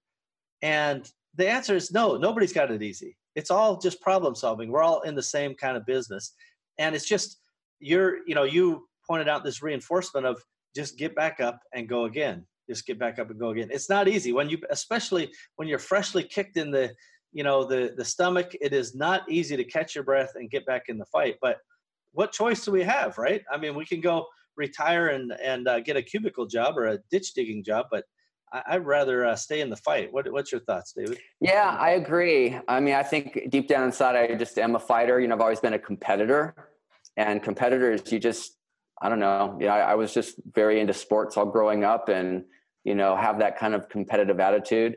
And 0.62 1.10
the 1.36 1.48
answer 1.48 1.76
is 1.76 1.92
no 1.92 2.18
nobody's 2.18 2.54
got 2.54 2.72
it 2.72 2.82
easy. 2.82 3.18
It's 3.36 3.52
all 3.52 3.78
just 3.78 4.02
problem 4.02 4.36
solving. 4.36 4.72
We're 4.72 4.84
all 4.84 5.02
in 5.02 5.16
the 5.16 5.24
same 5.24 5.54
kind 5.56 5.78
of 5.78 5.86
business. 5.86 6.34
And 6.78 6.96
it's 6.96 7.06
just 7.06 7.40
you're 7.80 8.20
you 8.28 8.36
know 8.36 8.44
you 8.44 8.88
pointed 9.06 9.28
out 9.28 9.44
this 9.44 9.62
reinforcement 9.62 10.26
of 10.26 10.42
just 10.76 10.98
get 10.98 11.16
back 11.16 11.40
up 11.40 11.60
and 11.74 11.88
go 11.88 12.06
again. 12.06 12.46
Just 12.70 12.88
get 12.88 12.98
back 12.98 13.20
up 13.20 13.30
and 13.30 13.40
go 13.40 13.50
again. 13.50 13.70
It's 13.72 13.90
not 13.90 14.08
easy. 14.08 14.34
When 14.34 14.50
you 14.50 14.58
especially 14.70 15.32
when 15.58 15.68
you're 15.68 15.80
freshly 15.80 16.24
kicked 16.24 16.58
in 16.58 16.72
the 16.72 16.94
you 17.32 17.44
know 17.44 17.66
the 17.66 17.94
the 17.96 18.06
stomach 18.06 18.56
it 18.62 18.74
is 18.74 18.96
not 18.96 19.30
easy 19.30 19.58
to 19.58 19.64
catch 19.64 19.94
your 19.94 20.04
breath 20.04 20.32
and 20.36 20.50
get 20.50 20.66
back 20.66 20.84
in 20.88 20.98
the 20.98 21.06
fight. 21.06 21.36
But 21.42 21.58
what 22.14 22.32
choice 22.32 22.64
do 22.64 22.72
we 22.72 22.84
have 22.84 23.18
right? 23.18 23.44
I 23.52 23.58
mean 23.58 23.76
we 23.76 23.86
can 23.86 24.02
go 24.02 24.26
retire 24.58 25.10
and 25.10 25.34
and 25.44 25.68
uh, 25.68 25.82
get 25.82 25.98
a 25.98 26.02
cubicle 26.02 26.46
job 26.46 26.78
or 26.78 26.88
a 26.88 27.00
ditch 27.12 27.34
digging 27.34 27.62
job 27.62 27.88
but 27.92 28.06
I, 28.52 28.78
would 28.78 28.88
rather 28.88 29.26
uh, 29.26 29.36
stay 29.36 29.62
in 29.62 29.70
the 29.70 29.76
fight. 29.76 30.14
What, 30.14 30.32
what's 30.32 30.52
your 30.52 30.62
thoughts, 30.62 30.94
David? 30.94 31.20
Yeah, 31.42 31.76
I 31.80 31.92
agree. 31.92 32.58
I 32.68 32.80
mean, 32.80 32.94
I 32.94 33.04
think 33.04 33.48
deep 33.50 33.68
down 33.68 33.84
inside, 33.84 34.16
I 34.16 34.36
just 34.36 34.58
am 34.58 34.76
a 34.76 34.80
fighter. 34.80 35.20
You 35.20 35.28
know, 35.28 35.36
I've 35.36 35.42
always 35.42 35.60
been 35.60 35.74
a 35.74 35.80
competitor, 35.80 36.56
and 37.18 37.42
competitors, 37.42 38.12
you 38.12 38.20
just, 38.20 38.58
I 39.02 39.10
don't 39.10 39.20
know. 39.20 39.58
Yeah, 39.60 39.74
I, 39.74 39.92
I 39.92 39.96
was 39.96 40.14
just 40.14 40.36
very 40.54 40.80
into 40.80 40.94
sports 40.94 41.38
all 41.38 41.46
growing 41.46 41.84
up, 41.84 42.10
and 42.10 42.46
you 42.84 42.96
know, 42.96 43.16
have 43.16 43.40
that 43.40 43.58
kind 43.58 43.74
of 43.74 43.90
competitive 43.90 44.40
attitude. 44.40 44.96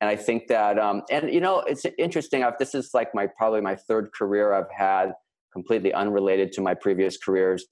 And 0.00 0.08
I 0.08 0.16
think 0.16 0.46
that, 0.48 0.78
um, 0.78 1.02
and 1.10 1.32
you 1.32 1.40
know, 1.40 1.60
it's 1.60 1.84
interesting. 1.98 2.44
I've, 2.44 2.58
this 2.58 2.74
is 2.74 2.90
like 2.94 3.14
my 3.14 3.26
probably 3.26 3.60
my 3.60 3.74
third 3.74 4.10
career 4.12 4.52
I've 4.52 4.70
had, 4.70 5.12
completely 5.52 5.92
unrelated 5.92 6.52
to 6.52 6.60
my 6.60 6.74
previous 6.74 7.16
careers. 7.16 7.66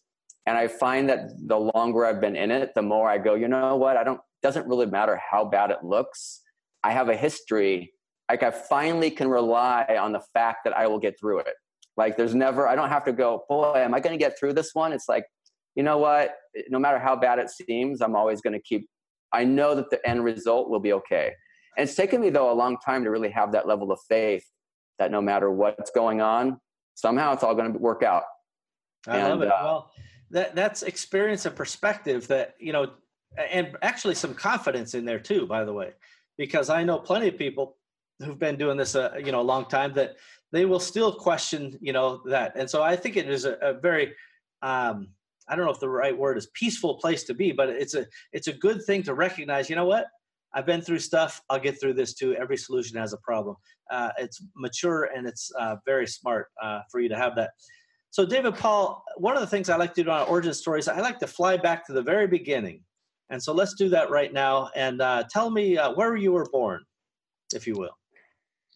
And 0.46 0.58
I 0.58 0.68
find 0.68 1.08
that 1.08 1.30
the 1.46 1.58
longer 1.58 2.04
I've 2.04 2.20
been 2.20 2.36
in 2.36 2.50
it, 2.50 2.74
the 2.74 2.82
more 2.82 3.08
I 3.08 3.18
go, 3.18 3.34
you 3.34 3.48
know 3.48 3.76
what? 3.76 3.96
I 3.96 4.04
don't 4.04 4.20
doesn't 4.44 4.68
really 4.68 4.86
matter 4.86 5.18
how 5.30 5.46
bad 5.46 5.70
it 5.70 5.82
looks. 5.82 6.42
I 6.84 6.92
have 6.92 7.08
a 7.08 7.16
history. 7.16 7.94
Like 8.28 8.42
I 8.42 8.50
finally 8.50 9.10
can 9.10 9.28
rely 9.28 9.96
on 9.98 10.12
the 10.12 10.20
fact 10.34 10.58
that 10.64 10.76
I 10.76 10.86
will 10.86 10.98
get 10.98 11.18
through 11.18 11.38
it. 11.40 11.54
Like 11.96 12.18
there's 12.18 12.34
never, 12.34 12.68
I 12.68 12.76
don't 12.76 12.90
have 12.90 13.06
to 13.06 13.12
go, 13.12 13.44
boy, 13.48 13.78
am 13.78 13.94
I 13.94 14.00
going 14.00 14.16
to 14.16 14.22
get 14.22 14.38
through 14.38 14.52
this 14.52 14.70
one? 14.74 14.92
It's 14.92 15.08
like, 15.08 15.24
you 15.74 15.82
know 15.82 15.96
what? 15.96 16.34
No 16.68 16.78
matter 16.78 16.98
how 16.98 17.16
bad 17.16 17.38
it 17.38 17.48
seems, 17.48 18.02
I'm 18.02 18.14
always 18.14 18.42
going 18.42 18.52
to 18.52 18.60
keep, 18.60 18.86
I 19.32 19.44
know 19.44 19.74
that 19.74 19.88
the 19.88 20.06
end 20.06 20.22
result 20.22 20.68
will 20.68 20.78
be 20.78 20.92
okay. 20.92 21.32
And 21.78 21.88
it's 21.88 21.96
taken 21.96 22.20
me 22.20 22.28
though 22.28 22.52
a 22.52 22.54
long 22.54 22.76
time 22.84 23.02
to 23.04 23.10
really 23.10 23.30
have 23.30 23.52
that 23.52 23.66
level 23.66 23.90
of 23.90 23.98
faith 24.10 24.44
that 24.98 25.10
no 25.10 25.22
matter 25.22 25.50
what's 25.50 25.90
going 25.90 26.20
on, 26.20 26.60
somehow 26.94 27.32
it's 27.32 27.42
all 27.42 27.54
going 27.54 27.72
to 27.72 27.78
work 27.78 28.02
out. 28.02 28.24
I 29.08 29.16
and, 29.16 29.28
love 29.28 29.42
it. 29.42 29.48
Uh, 29.48 29.58
well, 29.62 29.90
that 30.30 30.54
that's 30.54 30.82
experience 30.82 31.46
and 31.46 31.56
perspective 31.56 32.28
that 32.28 32.54
you 32.58 32.72
know 32.72 32.90
and 33.38 33.76
actually 33.82 34.14
some 34.14 34.34
confidence 34.34 34.94
in 34.94 35.04
there 35.04 35.18
too 35.18 35.46
by 35.46 35.64
the 35.64 35.72
way 35.72 35.92
because 36.36 36.70
i 36.70 36.82
know 36.82 36.98
plenty 36.98 37.28
of 37.28 37.38
people 37.38 37.76
who've 38.20 38.38
been 38.38 38.56
doing 38.56 38.76
this 38.76 38.94
a 38.94 39.12
you 39.24 39.32
know 39.32 39.40
a 39.40 39.42
long 39.42 39.64
time 39.66 39.92
that 39.94 40.16
they 40.52 40.64
will 40.64 40.80
still 40.80 41.12
question 41.12 41.76
you 41.80 41.92
know 41.92 42.22
that. 42.26 42.52
And 42.56 42.68
so 42.68 42.82
i 42.82 42.96
think 42.96 43.16
it 43.16 43.28
is 43.28 43.44
a, 43.44 43.54
a 43.54 43.74
very 43.74 44.12
um, 44.62 45.08
i 45.48 45.56
don't 45.56 45.64
know 45.64 45.72
if 45.72 45.80
the 45.80 45.88
right 45.88 46.16
word 46.16 46.38
is 46.38 46.48
peaceful 46.54 46.94
place 46.94 47.24
to 47.24 47.34
be 47.34 47.52
but 47.52 47.68
it's 47.68 47.94
a 47.94 48.06
it's 48.32 48.48
a 48.48 48.52
good 48.52 48.84
thing 48.84 49.02
to 49.04 49.14
recognize 49.14 49.68
you 49.68 49.76
know 49.76 49.86
what? 49.86 50.06
I've 50.56 50.66
been 50.66 50.82
through 50.82 51.00
stuff. 51.00 51.42
I'll 51.50 51.58
get 51.58 51.80
through 51.80 51.94
this 51.94 52.14
too. 52.14 52.36
Every 52.36 52.56
solution 52.56 52.96
has 52.96 53.12
a 53.12 53.16
problem. 53.16 53.56
Uh, 53.90 54.10
it's 54.18 54.40
mature 54.54 55.10
and 55.12 55.26
it's 55.26 55.50
uh, 55.58 55.74
very 55.84 56.06
smart 56.06 56.46
uh, 56.62 56.82
for 56.92 57.00
you 57.00 57.08
to 57.08 57.16
have 57.16 57.34
that. 57.34 57.50
So 58.10 58.24
david 58.24 58.54
paul 58.54 59.02
one 59.16 59.34
of 59.34 59.40
the 59.40 59.46
things 59.48 59.68
i 59.68 59.76
like 59.76 59.92
to 59.94 60.04
do 60.04 60.10
on 60.10 60.28
origin 60.28 60.54
stories 60.54 60.86
i 60.86 61.00
like 61.00 61.18
to 61.18 61.26
fly 61.26 61.56
back 61.56 61.84
to 61.86 61.92
the 61.92 62.00
very 62.00 62.28
beginning 62.28 62.80
and 63.30 63.42
so 63.42 63.52
let's 63.52 63.74
do 63.74 63.88
that 63.90 64.10
right 64.10 64.32
now. 64.32 64.70
And 64.76 65.00
uh, 65.00 65.24
tell 65.30 65.50
me 65.50 65.78
uh, 65.78 65.92
where 65.92 66.16
you 66.16 66.32
were 66.32 66.46
born, 66.50 66.84
if 67.54 67.66
you 67.66 67.74
will. 67.74 67.96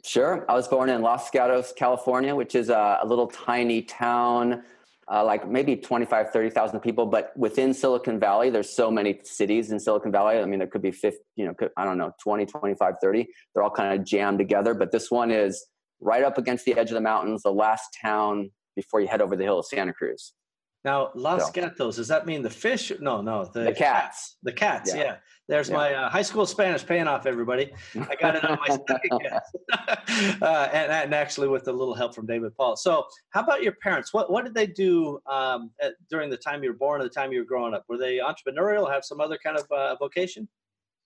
Sure. 0.05 0.45
I 0.49 0.55
was 0.55 0.69
born 0.69 0.89
in 0.89 1.03
Los 1.03 1.31
Gatos, 1.31 1.73
California, 1.77 2.35
which 2.35 2.55
is 2.55 2.71
a, 2.71 3.01
a 3.03 3.07
little 3.07 3.27
tiny 3.27 3.83
town, 3.83 4.63
uh, 5.11 5.25
like 5.25 5.49
maybe 5.49 5.77
25, 5.77 6.31
30,000 6.31 6.81
people. 6.81 7.05
But 7.05 7.33
within 7.37 7.75
Silicon 7.75 8.19
Valley, 8.19 8.49
there's 8.49 8.71
so 8.71 8.91
many 8.91 9.21
cities 9.25 9.71
in 9.71 9.81
Silicon 9.81 10.13
Valley. 10.13 10.39
I 10.39 10.45
mean, 10.45 10.61
there 10.61 10.69
could 10.69 10.83
be 10.83 10.93
50, 10.93 11.19
you 11.37 11.47
know, 11.47 11.55
I 11.77 11.85
don't 11.85 11.99
know, 11.99 12.13
20, 12.23 12.47
25, 12.47 12.95
30. 13.03 13.27
They're 13.55 13.63
all 13.63 13.71
kind 13.71 13.99
of 13.99 14.07
jammed 14.07 14.39
together. 14.39 14.73
But 14.73 14.93
this 14.93 15.11
one 15.11 15.31
is 15.31 15.67
right 16.01 16.23
up 16.23 16.39
against 16.39 16.65
the 16.65 16.75
edge 16.75 16.91
of 16.91 16.95
the 16.95 17.01
mountains, 17.01 17.43
the 17.43 17.53
last 17.53 17.89
town 18.01 18.51
before 18.77 19.01
you 19.01 19.09
head 19.09 19.21
over 19.21 19.35
the 19.37 19.45
hill 19.45 19.59
of 19.59 19.67
Santa 19.67 19.93
Cruz. 19.93 20.33
Now, 20.85 21.11
Los 21.15 21.47
so. 21.47 21.53
Gatos, 21.53 21.97
does 21.97 22.09
that 22.09 22.27
mean 22.27 22.43
the 22.43 22.51
fish? 22.51 22.93
No, 23.01 23.21
no, 23.21 23.45
the, 23.45 23.65
the 23.65 23.73
cats. 23.73 24.37
The 24.43 24.53
cats, 24.53 24.95
yeah. 24.95 25.03
yeah. 25.03 25.17
There's 25.49 25.71
yeah. 25.71 25.77
my 25.77 25.95
uh, 25.95 26.11
high 26.11 26.23
school 26.23 26.47
Spanish 26.47 26.85
paying 26.87 27.09
off, 27.09 27.25
everybody. 27.27 27.73
I 27.97 28.15
got 28.17 28.37
it 28.37 28.45
on 28.45 28.59
my 28.61 28.69
second 28.89 30.43
uh, 30.43 30.69
and, 30.73 30.93
and, 30.93 31.15
actually 31.15 31.49
with 31.49 31.67
a 31.69 31.73
little 31.73 31.95
help 31.95 32.15
from 32.15 32.27
David 32.27 32.55
Paul. 32.55 32.77
So, 32.77 33.07
how 33.31 33.43
about 33.43 33.63
your 33.63 33.73
parents? 33.73 34.13
What, 34.13 34.31
what 34.31 34.45
did 34.45 34.55
they 34.55 34.67
do 34.67 35.21
um, 35.27 35.71
at, 35.81 35.95
during 36.11 36.29
the 36.29 36.37
time 36.37 36.63
you 36.63 36.71
were 36.71 36.77
born 36.77 37.01
or 37.01 37.05
the 37.05 37.11
time 37.11 37.33
you 37.33 37.39
were 37.39 37.47
growing 37.47 37.73
up? 37.73 37.85
Were 37.89 37.97
they 37.97 38.19
entrepreneurial, 38.19 38.91
have 38.93 39.05
some 39.05 39.21
other 39.21 39.39
kind 39.39 39.59
of 39.59 39.71
uh, 39.73 39.97
vocation? 39.97 40.47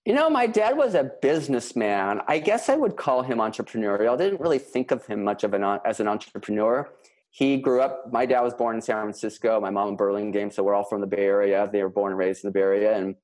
You 0.05 0.13
know, 0.13 0.29
my 0.29 0.45
dad 0.45 0.75
was 0.75 0.95
a 0.95 1.05
businessman. 1.21 2.19
I 2.27 2.37
guess 2.37 2.67
I 2.67 2.75
would 2.75 2.97
call 2.97 3.21
him 3.21 3.37
entrepreneurial. 3.37 4.13
I 4.13 4.17
didn't 4.17 4.41
really 4.41 4.59
think 4.59 4.91
of 4.91 5.05
him 5.05 5.23
much 5.23 5.45
of 5.45 5.53
an 5.53 5.63
as 5.85 6.01
an 6.01 6.09
entrepreneur 6.09 6.89
he 7.33 7.57
grew 7.57 7.81
up 7.81 8.11
my 8.13 8.25
dad 8.25 8.41
was 8.41 8.53
born 8.53 8.75
in 8.75 8.81
san 8.81 8.97
francisco 8.97 9.59
my 9.59 9.69
mom 9.69 9.89
in 9.89 9.95
burlingame 9.97 10.51
so 10.51 10.63
we're 10.63 10.75
all 10.75 10.83
from 10.83 11.01
the 11.01 11.07
bay 11.07 11.25
area. 11.25 11.69
They 11.71 11.81
were 11.81 11.89
born 11.89 12.11
and 12.11 12.19
raised 12.19 12.43
in 12.43 12.49
the 12.49 12.53
bay 12.53 12.61
area 12.61 12.95
and 12.95 13.15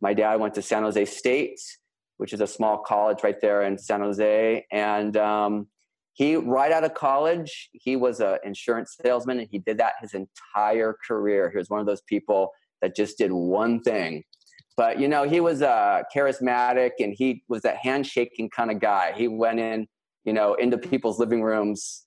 my 0.00 0.14
dad 0.14 0.40
went 0.40 0.54
to 0.54 0.62
san 0.62 0.82
jose 0.82 1.04
state 1.04 1.60
which 2.16 2.32
is 2.32 2.40
a 2.40 2.46
small 2.46 2.78
college 2.78 3.22
right 3.22 3.40
there 3.40 3.62
in 3.62 3.76
san 3.76 4.00
jose 4.00 4.64
and 4.70 5.16
um, 5.16 5.66
he 6.16 6.34
right 6.34 6.72
out 6.72 6.82
of 6.82 6.94
college 6.94 7.68
he 7.74 7.94
was 7.94 8.20
an 8.20 8.38
insurance 8.42 8.96
salesman 9.02 9.38
and 9.38 9.48
he 9.50 9.58
did 9.58 9.76
that 9.78 9.94
his 10.00 10.14
entire 10.14 10.96
career. 11.06 11.50
He 11.50 11.58
was 11.58 11.68
one 11.68 11.78
of 11.78 11.86
those 11.86 12.00
people 12.08 12.52
that 12.80 12.96
just 12.96 13.18
did 13.18 13.32
one 13.32 13.82
thing. 13.82 14.24
But 14.78 14.98
you 14.98 15.08
know 15.08 15.24
he 15.24 15.40
was 15.40 15.60
uh, 15.60 16.02
charismatic 16.14 16.92
and 17.00 17.14
he 17.14 17.44
was 17.48 17.62
that 17.62 17.76
handshaking 17.76 18.48
kind 18.48 18.70
of 18.70 18.80
guy. 18.80 19.12
He 19.14 19.28
went 19.28 19.60
in 19.60 19.86
you 20.24 20.32
know 20.32 20.54
into 20.54 20.78
people's 20.78 21.18
living 21.18 21.42
rooms 21.42 22.05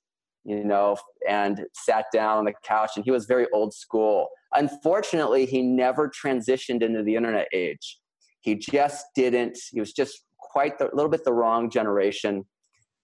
you 0.50 0.64
know, 0.64 0.98
and 1.30 1.64
sat 1.76 2.06
down 2.12 2.40
on 2.40 2.46
the 2.46 2.54
couch. 2.64 2.94
And 2.96 3.06
he 3.06 3.12
was 3.12 3.26
very 3.26 3.46
old 3.54 3.72
school. 3.72 4.30
Unfortunately, 4.56 5.46
he 5.46 5.62
never 5.62 6.10
transitioned 6.10 6.82
into 6.82 7.04
the 7.04 7.16
internet 7.16 7.48
age. 7.54 8.00
He 8.42 8.56
just 8.56 9.06
didn't. 9.14 9.60
He 9.72 9.80
was 9.80 9.94
just 9.94 10.24
quite 10.40 10.82
a 10.82 10.90
little 10.92 11.10
bit 11.10 11.24
the 11.24 11.34
wrong 11.34 11.70
generation. 11.70 12.46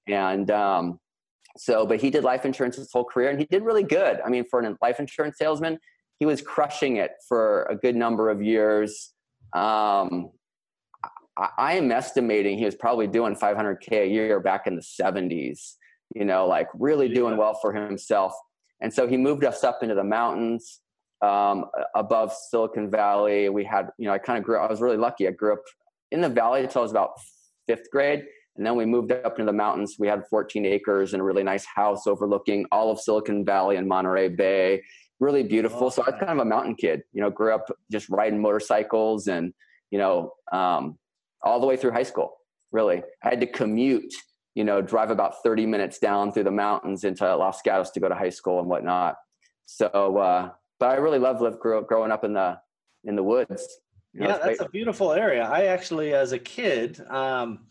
And 0.08 0.50
um, 0.50 1.00
so, 1.56 1.86
but 1.86 2.02
he 2.02 2.10
did 2.10 2.24
life 2.24 2.46
insurance 2.46 2.78
his 2.78 2.90
whole 2.92 3.04
career, 3.06 3.30
and 3.30 3.40
he 3.40 3.46
did 3.46 3.62
really 3.62 3.84
good. 3.84 4.20
I 4.26 4.30
mean, 4.30 4.46
for 4.50 4.60
a 4.62 4.76
life 4.82 5.00
insurance 5.00 5.38
salesman, 5.38 5.78
he 6.20 6.26
was 6.26 6.42
crushing 6.42 6.98
it 6.98 7.12
for 7.30 7.66
a 7.66 7.76
good 7.76 7.96
number 7.96 8.32
of 8.32 8.42
years. 8.42 9.14
Um, 9.54 10.32
I, 11.38 11.50
I 11.60 11.74
am 11.74 11.92
estimating 11.92 12.58
he 12.58 12.66
was 12.66 12.76
probably 12.76 13.06
doing 13.06 13.36
500k 13.36 14.04
a 14.04 14.08
year 14.08 14.40
back 14.40 14.66
in 14.66 14.76
the 14.76 14.82
70s 14.82 15.76
you 16.16 16.26
know, 16.26 16.48
like 16.48 16.70
really 16.74 17.10
doing 17.10 17.38
well 17.38 17.54
for 17.62 17.74
himself. 17.74 18.34
And 18.82 18.92
so 18.92 19.08
he 19.08 19.18
moved 19.18 19.44
us 19.44 19.64
up 19.64 19.84
into 19.84 19.96
the 19.96 20.04
mountains 20.04 20.80
um, 21.22 21.66
above 21.94 22.34
Silicon 22.50 22.90
Valley. 22.90 23.50
We 23.50 23.66
had, 23.66 23.90
you 23.98 24.08
know, 24.08 24.14
I 24.14 24.18
kind 24.18 24.40
of 24.40 24.44
grew, 24.44 24.58
I 24.58 24.68
was 24.68 24.82
really 24.82 24.98
lucky. 24.98 25.28
I 25.28 25.32
grew 25.32 25.54
up 25.54 25.64
in 26.12 26.22
the 26.22 26.30
valley 26.30 26.64
until 26.64 26.82
I 26.82 26.84
was 26.84 26.92
about 26.92 27.12
fifth 27.68 27.92
grade. 27.92 28.24
And 28.56 28.66
then 28.66 28.76
we 28.76 28.86
moved 28.86 29.12
up 29.12 29.34
into 29.34 29.46
the 29.46 29.58
mountains. 29.58 29.98
We 30.00 30.08
had 30.08 30.24
14 30.30 30.66
acres 30.66 31.14
and 31.14 31.22
a 31.22 31.24
really 31.24 31.44
nice 31.44 31.66
house 31.66 32.08
overlooking 32.08 32.66
all 32.72 32.90
of 32.90 33.00
Silicon 33.00 33.44
Valley 33.44 33.76
and 33.76 33.88
Monterey 33.88 34.30
Bay. 34.30 34.82
Really 35.20 35.44
beautiful. 35.44 35.92
So 35.92 36.04
I 36.04 36.12
was 36.12 36.20
kind 36.20 36.32
of 36.32 36.40
a 36.40 36.46
mountain 36.46 36.76
kid, 36.76 37.02
you 37.12 37.22
know, 37.22 37.30
grew 37.30 37.54
up 37.54 37.70
just 37.92 38.10
riding 38.10 38.42
motorcycles 38.42 39.28
and, 39.28 39.54
you 39.92 40.00
know, 40.00 40.32
um, 40.54 40.98
all 41.44 41.60
the 41.60 41.68
way 41.68 41.76
through 41.76 41.92
high 41.92 42.04
school, 42.04 42.38
really. 42.72 43.04
I 43.24 43.30
had 43.30 43.42
to 43.42 43.48
commute 43.48 44.14
you 44.56 44.64
know, 44.64 44.82
drive 44.82 45.12
about 45.12 45.44
30 45.44 45.66
minutes 45.66 46.00
down 46.00 46.32
through 46.32 46.46
the 46.46 46.52
mountains 46.52 47.04
into 47.04 47.36
Los 47.36 47.62
Gatos 47.62 47.92
to 47.92 48.00
go 48.00 48.10
to 48.10 48.16
high 48.16 48.30
school 48.30 48.60
and 48.60 48.68
whatnot. 48.68 49.16
So, 49.66 49.88
uh, 49.88 50.52
but 50.80 50.90
I 50.90 50.96
really 50.96 51.20
love 51.20 51.42
live, 51.42 51.60
grow, 51.60 51.82
growing 51.82 52.12
up 52.12 52.24
in 52.24 52.34
the, 52.34 52.60
in 53.04 53.16
the 53.16 53.24
woods. 53.24 53.80
You 54.14 54.22
know, 54.22 54.30
yeah, 54.30 54.38
that's 54.38 54.62
a 54.62 54.70
beautiful 54.70 55.12
area. 55.12 55.44
I 55.44 55.66
actually, 55.66 56.14
as 56.14 56.32
a 56.32 56.40
kid, 56.40 57.02
um, 57.10 57.66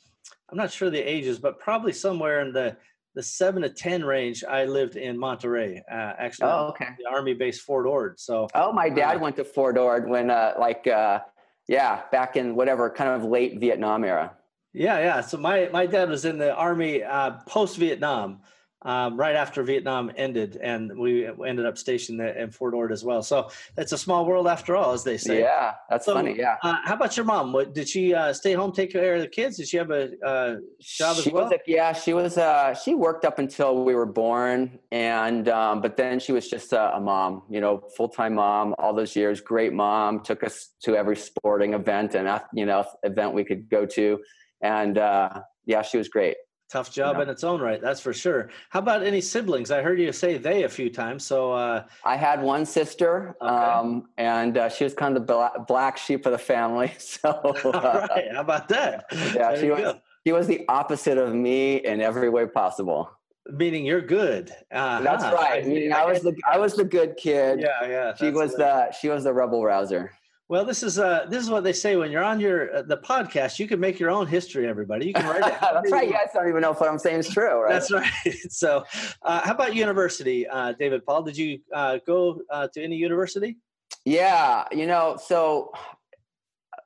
I'm 0.50 0.58
not 0.58 0.70
sure 0.70 0.90
the 0.90 0.98
ages, 0.98 1.38
but 1.38 1.58
probably 1.58 1.92
somewhere 1.92 2.40
in 2.40 2.52
the 2.52 2.76
the 3.14 3.22
seven 3.22 3.62
to 3.62 3.68
ten 3.68 4.04
range, 4.04 4.42
I 4.42 4.64
lived 4.64 4.96
in 4.96 5.16
Monterey, 5.16 5.82
uh, 5.90 6.12
actually. 6.18 6.50
Oh, 6.50 6.66
okay. 6.70 6.88
The 6.98 7.08
Army 7.08 7.32
base 7.32 7.60
Fort 7.60 7.86
Ord. 7.86 8.18
So. 8.18 8.48
Oh, 8.54 8.72
my 8.72 8.88
dad 8.88 9.16
uh, 9.16 9.20
went 9.20 9.36
to 9.36 9.44
Fort 9.44 9.78
Ord 9.78 10.08
when, 10.08 10.30
uh, 10.30 10.54
like, 10.58 10.86
uh, 10.88 11.20
yeah, 11.68 12.02
back 12.10 12.36
in 12.36 12.56
whatever 12.56 12.90
kind 12.90 13.10
of 13.10 13.28
late 13.28 13.60
Vietnam 13.60 14.04
era. 14.04 14.36
Yeah, 14.74 14.98
yeah. 14.98 15.20
So 15.20 15.38
my 15.38 15.70
my 15.72 15.86
dad 15.86 16.10
was 16.10 16.24
in 16.24 16.36
the 16.36 16.54
Army 16.54 17.02
uh, 17.02 17.30
post 17.46 17.76
Vietnam 17.78 18.40
um, 18.84 19.16
right 19.16 19.34
after 19.34 19.62
Vietnam 19.62 20.12
ended, 20.16 20.58
and 20.62 20.96
we 20.98 21.26
ended 21.26 21.64
up 21.64 21.78
stationed 21.78 22.20
in 22.20 22.50
Fort 22.50 22.74
Ord 22.74 22.92
as 22.92 23.02
well. 23.02 23.22
So 23.22 23.50
it's 23.78 23.92
a 23.92 23.98
small 23.98 24.26
world 24.26 24.46
after 24.46 24.76
all, 24.76 24.92
as 24.92 25.04
they 25.04 25.16
say. 25.16 25.40
Yeah, 25.40 25.72
that's 25.88 26.04
so, 26.04 26.14
funny. 26.14 26.36
Yeah. 26.36 26.56
Uh, 26.62 26.76
how 26.84 26.94
about 26.94 27.16
your 27.16 27.24
mom? 27.24 27.52
What, 27.52 27.72
did 27.72 27.88
she 27.88 28.12
uh, 28.12 28.32
stay 28.32 28.52
home, 28.52 28.72
take 28.72 28.92
care 28.92 29.14
of 29.14 29.22
the 29.22 29.28
kids? 29.28 29.56
Did 29.56 29.68
she 29.68 29.78
have 29.78 29.90
a 29.90 30.10
uh, 30.22 30.56
job 30.80 31.16
she 31.16 31.28
as 31.28 31.32
well? 31.32 31.44
Was 31.44 31.52
a, 31.52 31.58
yeah, 31.66 31.92
she 31.92 32.12
was. 32.12 32.36
Uh, 32.36 32.74
she 32.74 32.94
worked 32.94 33.24
up 33.24 33.38
until 33.38 33.84
we 33.84 33.94
were 33.94 34.06
born, 34.06 34.78
and 34.92 35.48
um, 35.48 35.80
but 35.80 35.96
then 35.96 36.20
she 36.20 36.32
was 36.32 36.48
just 36.48 36.72
a, 36.72 36.96
a 36.96 37.00
mom. 37.00 37.44
You 37.48 37.60
know, 37.60 37.82
full 37.96 38.08
time 38.08 38.34
mom 38.34 38.74
all 38.78 38.92
those 38.92 39.16
years. 39.16 39.40
Great 39.40 39.72
mom. 39.72 40.20
Took 40.20 40.44
us 40.44 40.72
to 40.82 40.94
every 40.94 41.16
sporting 41.16 41.72
event 41.72 42.14
and 42.14 42.28
you 42.52 42.66
know 42.66 42.84
event 43.02 43.32
we 43.32 43.44
could 43.44 43.70
go 43.70 43.86
to, 43.86 44.20
and 44.64 44.98
uh, 44.98 45.42
yeah, 45.66 45.82
she 45.82 45.98
was 45.98 46.08
great. 46.08 46.36
Tough 46.70 46.90
job 46.90 47.20
in 47.20 47.28
its 47.28 47.44
own 47.44 47.60
right, 47.60 47.80
that's 47.80 48.00
for 48.00 48.12
sure. 48.12 48.50
How 48.70 48.80
about 48.80 49.04
any 49.04 49.20
siblings? 49.20 49.70
I 49.70 49.82
heard 49.82 50.00
you 50.00 50.10
say 50.10 50.38
they 50.38 50.64
a 50.64 50.68
few 50.68 50.90
times. 50.90 51.24
So 51.24 51.52
uh... 51.52 51.84
I 52.04 52.16
had 52.16 52.42
one 52.42 52.64
sister, 52.64 53.36
okay. 53.40 53.48
um, 53.48 54.08
and 54.16 54.56
uh, 54.56 54.68
she 54.70 54.82
was 54.82 54.94
kind 54.94 55.16
of 55.16 55.26
the 55.26 55.50
black 55.68 55.98
sheep 55.98 56.26
of 56.26 56.32
the 56.32 56.38
family. 56.38 56.92
So, 56.98 57.28
uh, 57.30 58.06
right. 58.10 58.32
how 58.32 58.40
about 58.40 58.68
that? 58.70 59.04
Yeah, 59.12 59.60
she 59.60 59.70
was. 59.70 59.80
Go. 59.80 60.00
She 60.26 60.32
was 60.32 60.46
the 60.46 60.64
opposite 60.68 61.18
of 61.18 61.34
me 61.34 61.76
in 61.76 62.00
every 62.00 62.30
way 62.30 62.46
possible. 62.46 63.10
Meaning 63.52 63.84
you're 63.84 64.00
good. 64.00 64.50
Uh-huh. 64.72 65.02
That's 65.02 65.24
right. 65.24 65.66
Meaning 65.66 65.92
I 65.92 66.06
was 66.06 66.22
the 66.22 66.34
I 66.50 66.58
was 66.58 66.74
the 66.74 66.84
good 66.84 67.16
kid. 67.18 67.60
Yeah, 67.60 67.86
yeah. 67.86 68.14
She 68.14 68.30
was 68.30 68.54
the 68.54 68.90
she 68.92 69.10
was 69.10 69.24
the 69.24 69.34
rebel 69.34 69.62
rouser. 69.62 70.12
Well, 70.54 70.64
this 70.64 70.84
is 70.84 71.00
uh 71.00 71.26
this 71.28 71.42
is 71.42 71.50
what 71.50 71.64
they 71.64 71.72
say 71.72 71.96
when 71.96 72.12
you're 72.12 72.22
on 72.22 72.38
your 72.38 72.76
uh, 72.76 72.82
the 72.82 72.96
podcast. 72.96 73.58
You 73.58 73.66
can 73.66 73.80
make 73.80 73.98
your 73.98 74.08
own 74.08 74.28
history. 74.28 74.68
Everybody, 74.68 75.04
you 75.04 75.12
can 75.12 75.26
write 75.26 75.38
it. 75.38 75.58
That's 75.60 75.90
right. 75.90 76.06
You 76.06 76.12
guys 76.12 76.28
don't 76.32 76.48
even 76.48 76.60
know 76.60 76.70
if 76.70 76.78
what 76.78 76.88
I'm 76.88 76.96
saying 77.00 77.18
is 77.18 77.28
true, 77.28 77.62
right? 77.62 77.72
That's 77.72 77.90
right. 77.90 78.08
So, 78.50 78.84
uh, 79.22 79.40
how 79.40 79.52
about 79.52 79.74
university, 79.74 80.46
uh, 80.46 80.70
David 80.78 81.04
Paul? 81.04 81.24
Did 81.24 81.36
you 81.36 81.58
uh, 81.74 81.98
go 82.06 82.40
uh, 82.52 82.68
to 82.72 82.84
any 82.84 82.94
university? 82.94 83.56
Yeah, 84.04 84.62
you 84.70 84.86
know, 84.86 85.16
so 85.20 85.72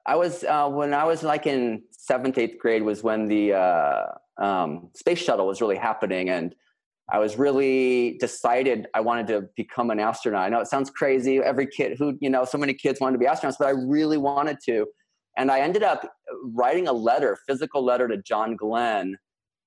I 0.06 0.16
was 0.16 0.44
uh, 0.44 0.70
when 0.70 0.94
I 0.94 1.04
was 1.04 1.22
like 1.22 1.46
in 1.46 1.82
seventh, 1.90 2.38
eighth 2.38 2.58
grade 2.58 2.82
was 2.82 3.02
when 3.02 3.28
the 3.28 3.52
uh, 3.52 4.06
um, 4.38 4.88
space 4.94 5.18
shuttle 5.18 5.46
was 5.46 5.60
really 5.60 5.76
happening, 5.76 6.30
and 6.30 6.54
I 7.10 7.18
was 7.18 7.38
really 7.38 8.18
decided 8.18 8.86
I 8.94 9.00
wanted 9.00 9.28
to 9.28 9.48
become 9.56 9.90
an 9.90 9.98
astronaut. 9.98 10.42
I 10.42 10.48
know 10.50 10.60
it 10.60 10.66
sounds 10.66 10.90
crazy. 10.90 11.38
Every 11.38 11.66
kid 11.66 11.96
who, 11.98 12.18
you 12.20 12.28
know, 12.28 12.44
so 12.44 12.58
many 12.58 12.74
kids 12.74 13.00
wanted 13.00 13.14
to 13.14 13.18
be 13.18 13.24
astronauts, 13.24 13.56
but 13.58 13.66
I 13.66 13.70
really 13.70 14.18
wanted 14.18 14.58
to. 14.66 14.86
And 15.38 15.50
I 15.50 15.60
ended 15.60 15.82
up 15.82 16.06
writing 16.42 16.86
a 16.86 16.92
letter, 16.92 17.38
physical 17.46 17.82
letter 17.82 18.08
to 18.08 18.18
John 18.18 18.56
Glenn, 18.56 19.16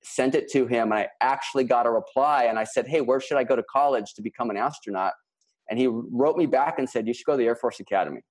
sent 0.04 0.36
it 0.36 0.52
to 0.52 0.68
him, 0.68 0.92
and 0.92 1.00
I 1.00 1.08
actually 1.22 1.64
got 1.64 1.88
a 1.88 1.92
reply. 1.92 2.44
And 2.44 2.60
I 2.60 2.64
said, 2.64 2.88
Hey, 2.88 3.02
where 3.02 3.20
should 3.20 3.38
I 3.38 3.44
go 3.44 3.56
to 3.56 3.64
college 3.64 4.14
to 4.16 4.22
become 4.22 4.50
an 4.52 4.58
astronaut? 4.58 5.14
And 5.70 5.80
he 5.80 5.88
wrote 5.88 6.38
me 6.38 6.46
back 6.46 6.78
and 6.78 6.88
said, 6.88 7.08
You 7.08 7.14
should 7.14 7.26
go 7.26 7.34
to 7.34 7.38
the 7.38 7.46
Air 7.46 7.56
Force 7.56 7.80
Academy. 7.80 8.22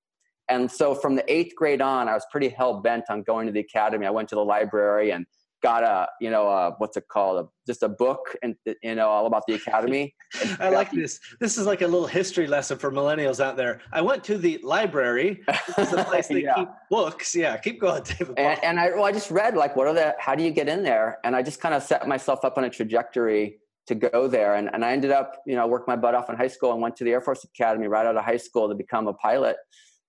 And 0.49 0.71
so 0.71 0.95
from 0.95 1.14
the 1.14 1.33
eighth 1.33 1.55
grade 1.57 1.81
on, 1.81 2.09
I 2.09 2.14
was 2.14 2.26
pretty 2.31 2.49
hell 2.49 2.81
bent 2.81 3.05
on 3.09 3.23
going 3.23 3.47
to 3.47 3.52
the 3.52 3.61
academy. 3.61 4.05
I 4.05 4.11
went 4.11 4.29
to 4.31 4.35
the 4.35 4.45
library 4.45 5.12
and 5.12 5.25
got 5.62 5.85
a 5.85 6.09
you 6.21 6.31
know 6.31 6.49
a, 6.49 6.73
what's 6.79 6.97
it 6.97 7.09
called? 7.09 7.45
A, 7.45 7.49
just 7.67 7.83
a 7.83 7.88
book 7.88 8.37
and 8.43 8.57
you 8.83 8.95
know 8.95 9.09
all 9.09 9.26
about 9.26 9.47
the 9.47 9.55
academy. 9.55 10.14
I 10.61 10.71
like 10.71 10.90
this. 10.90 11.21
This 11.38 11.59
is 11.59 11.67
like 11.67 11.83
a 11.83 11.87
little 11.87 12.07
history 12.07 12.47
lesson 12.47 12.79
for 12.79 12.90
millennials 12.90 13.40
out 13.40 13.57
there. 13.57 13.81
I 13.92 14.01
went 14.01 14.25
to 14.25 14.38
the 14.38 14.59
library. 14.62 15.42
This 15.77 15.79
is 15.79 15.90
the 15.90 16.05
place 16.05 16.29
they 16.29 16.42
yeah. 16.42 16.55
keep 16.55 16.68
books. 16.90 17.35
Yeah 17.35 17.59
keep 17.59 17.81
going 17.81 18.03
david 18.03 18.35
and, 18.38 18.62
and, 18.64 18.81
i 18.81 18.90
well 18.90 19.05
i 19.05 19.12
just 19.12 19.31
read 19.31 19.57
like 19.57 19.77
what 19.77 19.87
are 19.87 19.94
the 19.94 20.14
how 20.18 20.35
do 20.35 20.42
you 20.42 20.51
get 20.51 20.68
in 20.68 20.83
there? 20.83 21.18
And 21.25 21.37
i 21.37 21.42
just 21.42 21.61
kind 21.61 21.75
of 21.75 21.83
set 21.83 22.07
myself 22.09 22.44
up 22.44 22.59
on 22.59 22.64
a 22.64 22.70
trajectory 22.70 23.59
to 23.87 23.94
go 23.94 24.29
there. 24.29 24.55
And, 24.55 24.70
and 24.73 24.85
i 24.85 24.92
ended 24.92 25.11
up 25.11 25.42
you 25.46 25.57
know 25.57 25.66
worked 25.66 25.88
my 25.88 25.96
butt 25.96 26.14
off 26.14 26.31
in 26.31 26.37
high 26.37 26.49
school 26.49 26.73
and 26.73 26.81
went 26.81 26.96
to 26.96 27.05
the 27.05 27.12
air 27.12 27.20
force 27.20 27.44
academy 27.44 27.87
right 27.87 28.07
out 28.07 28.16
of 28.16 28.25
high 28.25 28.37
school 28.37 28.68
to 28.68 28.75
become 28.75 29.07
a 29.07 29.14
pilot 29.14 29.57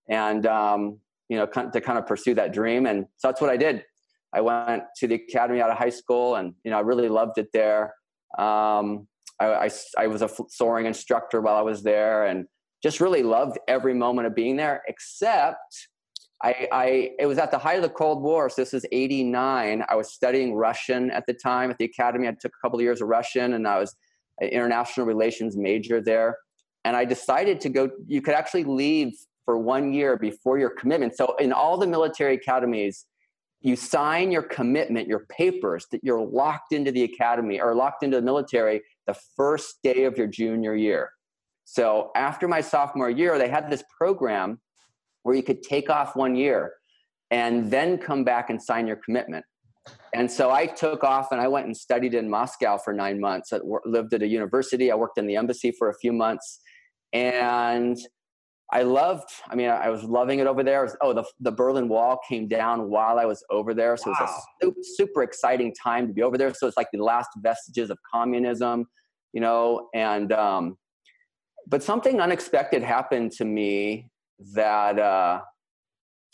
and 0.10 0.46
um, 0.46 1.00
you 1.30 1.38
know 1.38 1.46
to 1.46 1.82
kind 1.82 1.98
of 1.98 2.06
pursue 2.08 2.34
that 2.36 2.54
dream. 2.54 2.86
And 2.86 3.06
so 3.18 3.28
that's 3.28 3.42
what 3.42 3.50
i 3.50 3.58
did 3.58 3.84
I 4.34 4.42
went 4.42 4.84
to 4.98 5.08
the 5.08 5.16
academy 5.16 5.62
out 5.62 5.70
of 5.70 5.78
high 5.78 5.90
school, 5.90 6.36
and 6.36 6.54
you 6.64 6.72
know 6.72 6.78
I 6.78 6.82
really 6.82 7.10
loved 7.10 7.38
it 7.38 7.50
there. 7.54 7.94
Um, 8.38 9.08
I, 9.40 9.66
I, 9.66 9.70
I, 9.98 10.08
was 10.08 10.22
a 10.22 10.30
soaring 10.50 10.86
instructor 10.86 11.42
while 11.42 11.56
I 11.56 11.62
was 11.62 11.84
there, 11.84 12.26
and 12.26 12.46
just 12.82 13.02
really 13.02 13.24
loved 13.24 13.58
every 13.68 13.94
moment 13.94 14.28
of 14.28 14.36
being 14.36 14.56
there. 14.56 14.84
Except 14.88 15.90
I, 16.42 16.68
I 16.72 17.12
it 17.20 17.26
was 17.26 17.38
at 17.38 17.52
the 17.52 17.58
height 17.58 17.78
of 17.78 17.84
the 17.84 17.90
Cold 17.90 18.22
War, 18.22 18.50
so 18.50 18.62
this 18.62 18.74
is 18.74 18.86
'89. 18.92 19.84
I 19.88 19.96
was 19.96 20.14
studying 20.14 20.54
Russian 20.54 21.12
at 21.12 21.26
the 21.28 21.34
time 21.34 21.70
at 21.70 21.78
the 21.78 21.86
academy. 21.86 22.28
I 22.28 22.32
took 22.32 22.54
a 22.56 22.62
couple 22.66 22.80
of 22.80 22.84
years 22.84 23.02
of 23.02 23.10
Russian, 23.10 23.54
and 23.54 23.68
I 23.68 23.80
was 23.80 23.96
an 24.40 24.48
international 24.50 25.06
relations 25.06 25.58
major 25.58 26.02
there. 26.02 26.38
And 26.86 26.96
I 26.96 27.04
decided 27.06 27.60
to 27.62 27.70
go. 27.70 27.90
You 28.08 28.22
could 28.22 28.34
actually 28.34 28.64
leave 28.64 29.14
for 29.44 29.58
one 29.58 29.92
year 29.92 30.18
before 30.18 30.58
your 30.58 30.70
commitment. 30.70 31.18
So 31.18 31.36
in 31.36 31.52
all 31.52 31.78
the 31.78 31.88
military 31.88 32.36
academies 32.36 33.06
you 33.62 33.76
sign 33.76 34.32
your 34.32 34.42
commitment, 34.42 35.08
your 35.08 35.26
papers 35.30 35.86
that 35.92 36.04
you're 36.04 36.26
locked 36.26 36.74
into 36.74 36.92
the 36.92 37.04
academy 37.04 37.62
or 37.62 37.76
locked 37.76 38.04
into 38.04 38.18
the 38.18 38.22
military 38.24 38.82
the 39.08 39.16
first 39.36 39.78
day 39.84 40.04
of 40.04 40.18
your 40.18 40.28
junior 40.28 40.76
year. 40.76 41.12
So 41.66 42.12
after 42.16 42.48
my 42.48 42.62
sophomore 42.62 43.10
year, 43.10 43.38
they 43.38 43.48
had 43.48 43.70
this 43.70 43.84
program 43.98 44.60
where 45.24 45.36
you 45.36 45.44
could 45.44 45.62
take 45.62 45.90
off 45.90 46.16
one 46.16 46.36
year 46.36 46.74
and 47.30 47.72
then 47.72 47.98
come 47.98 48.24
back 48.24 48.50
and 48.50 48.62
sign 48.62 48.88
your 48.88 48.98
commitment. 48.98 49.46
And 50.14 50.30
so 50.30 50.52
I 50.52 50.66
took 50.66 51.04
off 51.04 51.32
and 51.32 51.40
I 51.40 51.48
went 51.48 51.68
and 51.68 51.76
studied 51.76 52.14
in 52.14 52.30
Moscow 52.30 52.78
for 52.78 52.94
nine 52.94 53.20
months. 53.20 53.54
I 53.54 53.60
lived 53.86 54.14
at 54.14 54.22
a 54.22 54.28
university. 54.28 54.92
I 54.92 54.96
worked 54.96 55.18
in 55.18 55.28
the 55.28 55.38
embassy 55.38 55.72
for 55.72 55.90
a 55.90 55.94
few 55.94 56.12
months. 56.12 56.60
And 57.14 57.98
I 58.74 58.84
loved, 58.84 59.30
I 59.50 59.56
mean, 59.56 59.70
I 59.70 59.90
was 59.90 60.04
loving 60.04 60.40
it 60.40 60.48
over 60.48 60.64
there. 60.64 60.84
Was, 60.84 60.96
oh, 61.02 61.14
the, 61.14 61.26
the 61.42 61.52
Berlin 61.52 61.90
Wall 61.90 62.20
came 62.28 62.48
down 62.48 62.90
while 62.90 63.20
I 63.20 63.26
was 63.26 63.44
over 63.50 63.74
there. 63.74 63.98
So 63.98 64.12
wow. 64.12 64.16
it 64.20 64.24
was 64.24 64.30
a 64.32 64.66
super, 64.66 64.80
super 64.84 65.24
exciting 65.24 65.74
time 65.74 66.08
to 66.08 66.14
be 66.14 66.24
over 66.24 66.38
there. 66.38 66.54
So 66.54 66.68
it's 66.68 66.78
like 66.78 66.88
the 66.94 67.04
last 67.04 67.30
vestiges 67.38 67.90
of 67.90 67.98
communism, 68.10 68.86
you 69.34 69.42
know, 69.42 69.90
and, 69.94 70.32
um, 70.32 70.78
but 71.68 71.84
something 71.84 72.22
unexpected 72.22 72.82
happened 72.82 73.34
to 73.34 73.46
me 73.46 74.10
that, 74.54 74.98
uh, 74.98 75.42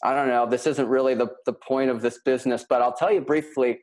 I 0.03 0.13
don't 0.13 0.27
know, 0.27 0.45
this 0.45 0.67
isn't 0.67 0.87
really 0.87 1.15
the, 1.15 1.29
the 1.47 1.53
point 1.53 1.89
of 1.89 2.01
this 2.01 2.19
business, 2.23 2.65
but 2.69 2.83
I'll 2.83 2.93
tell 2.93 3.11
you 3.11 3.21
briefly. 3.21 3.79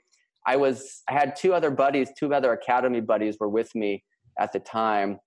I 0.46 0.56
was, 0.56 1.02
I 1.08 1.12
had 1.12 1.34
two 1.34 1.54
other 1.54 1.72
buddies, 1.72 2.10
two 2.16 2.32
other 2.32 2.52
academy 2.52 3.00
buddies 3.00 3.36
were 3.40 3.48
with 3.48 3.74
me 3.74 4.04
at 4.38 4.52
the 4.52 4.60
time. 4.60 5.18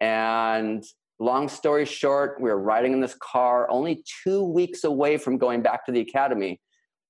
And 0.00 0.82
long 1.20 1.48
story 1.48 1.84
short, 1.84 2.40
we 2.40 2.50
were 2.50 2.58
riding 2.58 2.92
in 2.92 3.00
this 3.00 3.14
car 3.22 3.70
only 3.70 4.02
two 4.24 4.42
weeks 4.42 4.84
away 4.84 5.18
from 5.18 5.38
going 5.38 5.62
back 5.62 5.84
to 5.86 5.92
the 5.92 6.00
academy. 6.00 6.60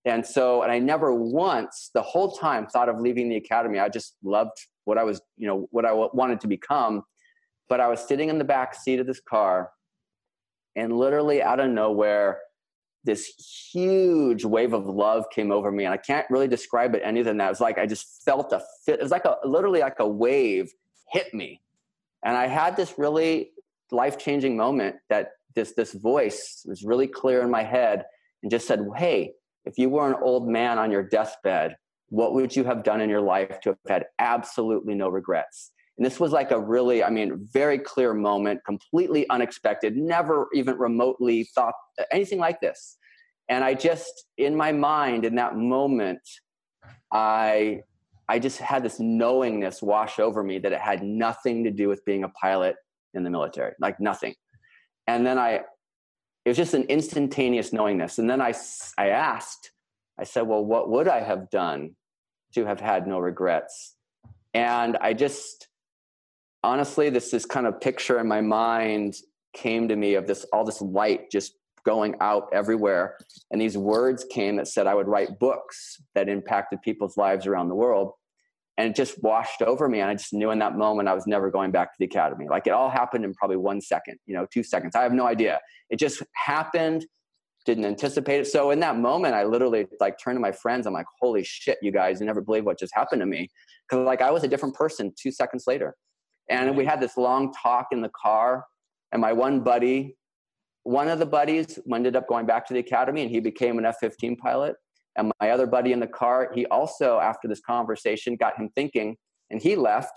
And 0.05 0.27
so, 0.27 0.63
and 0.63 0.73
I 0.73 0.79
never 0.79 1.15
once 1.15 1.91
the 1.95 2.03
whole 2.03 2.33
time 2.33 2.67
thought 2.67 2.89
of 2.89 2.99
leaving 2.99 3.29
the 3.29 3.37
academy. 3.37 3.79
I 3.79 3.89
just 3.89 4.17
loved 4.23 4.59
what 4.85 4.99
I 4.99 5.05
was, 5.05 5.21
you 5.37 5.47
know, 5.47 5.69
what 5.71 5.85
I 5.85 5.93
wanted 5.93 6.41
to 6.41 6.49
become. 6.49 7.03
But 7.69 7.81
I 7.81 7.87
was 7.87 8.01
sitting 8.01 8.31
in 8.31 8.39
the 8.39 8.45
back 8.45 8.75
seat 8.75 8.99
of 8.99 9.07
this 9.07 9.21
car, 9.21 9.71
and 10.75 10.97
literally 10.97 11.41
out 11.41 11.61
of 11.61 11.71
nowhere, 11.71 12.41
this 13.05 13.27
huge 13.73 14.45
wave 14.45 14.73
of 14.73 14.87
love 14.87 15.25
came 15.33 15.53
over 15.53 15.71
me. 15.71 15.85
And 15.85 15.95
I 15.95 15.99
can't 15.99 16.27
really 16.31 16.49
describe 16.49 16.97
it 16.97 17.03
any 17.05 17.23
than 17.23 17.37
that. 17.37 17.47
It 17.47 17.51
was 17.51 17.61
like 17.61 17.79
I 17.79 17.87
just 17.87 18.25
felt 18.25 18.53
a 18.53 18.61
fit. 18.85 18.99
It 18.99 19.03
was 19.03 19.13
like 19.13 19.25
a 19.25 19.37
literally 19.45 19.81
like 19.81 20.01
a 20.01 20.09
wave 20.09 20.73
hit 21.13 21.33
me. 21.33 21.61
And 22.25 22.37
I 22.37 22.49
had 22.49 22.77
this 22.77 22.95
really 22.99 23.53
life 23.93 24.19
changing 24.19 24.57
moment 24.57 24.97
that 25.09 25.33
this 25.55 25.73
this 25.73 25.93
voice 25.93 26.65
was 26.67 26.85
really 26.85 27.07
clear 27.07 27.43
in 27.43 27.51
my 27.51 27.63
head 27.63 28.05
and 28.43 28.51
just 28.51 28.67
said, 28.67 28.87
"Hey, 28.97 29.35
if 29.65 29.79
you 29.79 29.91
were 29.91 30.09
an 30.09 30.21
old 30.23 30.49
man 30.49 30.79
on 30.79 30.91
your 30.91 31.03
deathbed, 31.03 31.77
what 32.09 32.35
would 32.35 32.55
you 32.55 32.65
have 32.65 32.83
done 32.83 33.01
in 33.01 33.11
your 33.11 33.21
life 33.21 33.61
to 33.63 33.71
have 33.71 33.79
had 33.89 34.07
absolutely 34.19 34.95
no 34.95 35.09
regrets?" 35.09 35.73
And 35.97 36.07
this 36.07 36.19
was 36.19 36.33
like 36.33 36.51
a 36.51 36.59
really, 36.59 37.05
I 37.05 37.11
mean, 37.11 37.47
very 37.53 37.79
clear 37.79 38.15
moment, 38.15 38.65
completely 38.65 39.29
unexpected, 39.29 39.97
never 39.97 40.49
even 40.55 40.79
remotely 40.79 41.45
thought 41.55 41.75
anything 42.11 42.39
like 42.39 42.61
this. 42.61 42.97
And 43.51 43.65
I 43.65 43.75
just, 43.75 44.27
in 44.39 44.57
my 44.57 44.73
mind, 44.73 45.25
in 45.25 45.35
that 45.35 45.57
moment, 45.57 46.23
I 47.13 47.83
I 48.29 48.39
just 48.39 48.59
had 48.59 48.85
this 48.85 49.01
knowingness 49.01 49.83
wash 49.83 50.21
over 50.21 50.45
me 50.45 50.61
that 50.61 50.73
it 50.73 50.81
had 50.81 51.03
nothing 51.03 51.65
to 51.65 51.71
do 51.73 51.89
with 51.89 52.05
being 52.05 52.23
a 52.23 52.29
pilot 52.29 52.77
in 53.15 53.23
the 53.23 53.31
military, 53.31 53.73
like 53.81 54.01
nothing. 54.01 54.35
And 55.07 55.27
then 55.27 55.39
I, 55.39 55.61
it 56.45 56.49
was 56.49 56.57
just 56.57 56.75
an 56.75 56.85
instantaneous 56.85 57.73
knowingness. 57.73 58.19
And 58.19 58.29
then 58.29 58.41
I, 58.41 58.55
I 58.97 59.09
asked, 59.09 59.73
I 60.19 60.25
said, 60.25 60.43
well, 60.43 60.65
what 60.65 60.89
would 60.91 61.09
I 61.09 61.21
have 61.21 61.51
done 61.51 61.97
to 62.55 62.65
have 62.65 62.81
had 62.81 63.07
no 63.07 63.19
regrets? 63.19 63.97
And 64.55 64.97
I 64.99 65.15
just, 65.15 65.69
honestly, 66.63 67.11
this 67.11 67.31
this 67.31 67.47
kind 67.47 67.67
of 67.67 67.81
picture 67.81 68.19
in 68.19 68.29
my 68.29 68.41
mind 68.41 69.15
came 69.55 69.89
to 69.89 69.97
me 69.97 70.15
of 70.15 70.27
this 70.27 70.45
all 70.53 70.65
this 70.65 70.81
light 70.81 71.31
just 71.31 71.55
going 71.85 72.15
out 72.21 72.49
everywhere. 72.53 73.17
And 73.51 73.61
these 73.61 73.77
words 73.77 74.25
came 74.31 74.57
that 74.57 74.69
said 74.69 74.87
I 74.87 74.95
would 74.95 75.09
write 75.09 75.39
books 75.39 76.01
that 76.15 76.29
impacted 76.29 76.83
people's 76.83 77.17
lives 77.17 77.47
around 77.47 77.69
the 77.69 77.75
world. 77.75 78.13
And 78.81 78.89
it 78.89 78.97
just 78.97 79.23
washed 79.23 79.61
over 79.61 79.91
me. 79.91 80.01
And 80.01 80.09
I 80.09 80.15
just 80.15 80.33
knew 80.33 80.51
in 80.53 80.59
that 80.61 80.75
moment 80.75 81.07
I 81.07 81.13
was 81.13 81.27
never 81.27 81.51
going 81.51 81.71
back 81.71 81.93
to 81.93 81.97
the 81.99 82.07
academy. 82.07 82.47
Like 82.49 82.67
it 82.67 82.71
all 82.71 82.89
happened 82.89 83.27
in 83.27 83.35
probably 83.35 83.59
one 83.59 83.79
second, 83.83 84.19
you 84.25 84.33
know, 84.33 84.47
two 84.51 84.63
seconds. 84.63 84.97
I 84.97 85.03
have 85.03 85.13
no 85.13 85.27
idea. 85.27 85.61
It 85.91 85.99
just 85.99 86.23
happened, 86.35 87.05
didn't 87.67 87.85
anticipate 87.85 88.41
it. 88.41 88.47
So 88.47 88.71
in 88.71 88.81
that 88.81 88.97
moment, 88.97 89.35
I 89.35 89.45
literally 89.45 89.87
like 90.01 90.17
turned 90.19 90.37
to 90.37 90.41
my 90.41 90.53
friends. 90.53 90.87
I'm 90.87 90.95
like, 90.95 91.05
holy 91.21 91.45
shit, 91.45 91.77
you 91.83 91.93
guys, 91.93 92.21
you 92.21 92.27
never 92.27 92.41
believe 92.41 92.65
what 92.65 92.79
just 92.79 92.95
happened 92.95 93.21
to 93.21 93.27
me. 93.27 93.51
Cause 93.91 93.99
like 94.07 94.23
I 94.23 94.31
was 94.31 94.45
a 94.45 94.49
different 94.49 94.75
person 94.75 95.13
two 95.15 95.31
seconds 95.31 95.65
later. 95.67 95.95
And 96.49 96.75
we 96.75 96.87
had 96.87 97.03
this 97.03 97.19
long 97.19 97.53
talk 97.53 97.89
in 97.93 98.01
the 98.01 98.11
car. 98.11 98.65
And 99.13 99.21
my 99.21 99.35
one 99.35 99.61
buddy, 99.61 100.17
one 100.85 101.09
of 101.09 101.19
the 101.19 101.27
buddies 101.27 101.79
ended 101.95 102.17
up 102.17 102.27
going 102.29 102.47
back 102.47 102.67
to 102.69 102.73
the 102.73 102.81
academy 102.81 103.21
and 103.21 103.31
he 103.31 103.41
became 103.41 103.77
an 103.77 103.85
F 103.85 103.97
15 104.01 104.37
pilot. 104.37 104.77
And 105.17 105.33
my 105.41 105.51
other 105.51 105.67
buddy 105.67 105.93
in 105.93 106.01
the 106.01 106.07
car, 106.07 106.51
he 106.55 106.67
also, 106.67 107.19
after 107.19 107.49
this 107.49 107.61
conversation, 107.61 108.37
got 108.37 108.57
him 108.57 108.71
thinking 108.75 109.17
and 109.51 109.61
he 109.61 109.77
left 109.77 110.13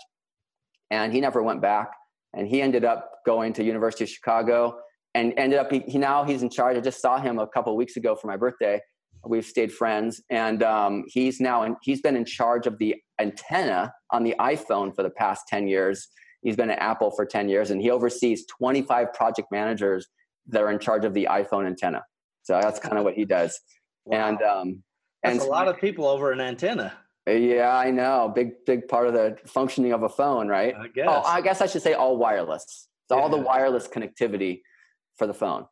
and 0.90 1.12
he 1.12 1.20
never 1.20 1.42
went 1.42 1.60
back. 1.60 1.90
And 2.32 2.48
he 2.48 2.62
ended 2.62 2.84
up 2.84 3.10
going 3.26 3.52
to 3.54 3.64
University 3.64 4.04
of 4.04 4.10
Chicago 4.10 4.78
and 5.14 5.32
ended 5.36 5.58
up, 5.58 5.70
he, 5.70 5.98
now 5.98 6.24
he's 6.24 6.42
in 6.42 6.50
charge. 6.50 6.76
I 6.76 6.80
just 6.80 7.00
saw 7.00 7.18
him 7.18 7.38
a 7.38 7.46
couple 7.46 7.76
weeks 7.76 7.96
ago 7.96 8.16
for 8.16 8.26
my 8.26 8.36
birthday. 8.36 8.80
We've 9.26 9.44
stayed 9.44 9.72
friends 9.72 10.20
and 10.30 10.62
um, 10.62 11.04
he's 11.06 11.40
now, 11.40 11.62
in, 11.62 11.76
he's 11.82 12.02
been 12.02 12.16
in 12.16 12.24
charge 12.24 12.66
of 12.66 12.78
the 12.78 12.96
antenna 13.18 13.92
on 14.10 14.22
the 14.22 14.34
iPhone 14.38 14.94
for 14.94 15.02
the 15.02 15.10
past 15.10 15.44
10 15.48 15.66
years. 15.66 16.08
He's 16.42 16.56
been 16.56 16.70
at 16.70 16.78
Apple 16.78 17.10
for 17.10 17.24
10 17.24 17.48
years 17.48 17.70
and 17.70 17.80
he 17.80 17.90
oversees 17.90 18.44
25 18.58 19.12
project 19.14 19.48
managers 19.50 20.06
that 20.48 20.62
are 20.62 20.70
in 20.70 20.78
charge 20.78 21.04
of 21.04 21.14
the 21.14 21.26
iPhone 21.30 21.66
antenna. 21.66 22.02
So 22.42 22.60
that's 22.60 22.78
kind 22.78 22.98
of 22.98 23.04
what 23.04 23.14
he 23.14 23.24
does. 23.24 23.58
Wow. 24.04 24.28
And 24.28 24.42
um, 24.42 24.82
that's 25.22 25.40
and 25.40 25.48
a 25.48 25.50
lot 25.50 25.68
of 25.68 25.78
people 25.78 26.06
over 26.06 26.32
an 26.32 26.40
antenna. 26.40 26.92
Yeah, 27.26 27.74
I 27.74 27.90
know. 27.90 28.30
Big 28.34 28.64
big 28.66 28.86
part 28.86 29.06
of 29.06 29.14
the 29.14 29.38
functioning 29.46 29.92
of 29.92 30.02
a 30.02 30.08
phone, 30.08 30.46
right? 30.48 30.74
I 30.78 30.88
guess. 30.88 31.06
Oh, 31.08 31.22
I 31.22 31.40
guess 31.40 31.60
I 31.62 31.66
should 31.66 31.82
say 31.82 31.94
all 31.94 32.18
wireless. 32.18 32.64
It's 32.64 32.88
yeah. 33.10 33.16
all 33.16 33.30
the 33.30 33.38
wireless 33.38 33.88
connectivity 33.88 34.60
for 35.16 35.26
the 35.26 35.32
phone. 35.32 35.64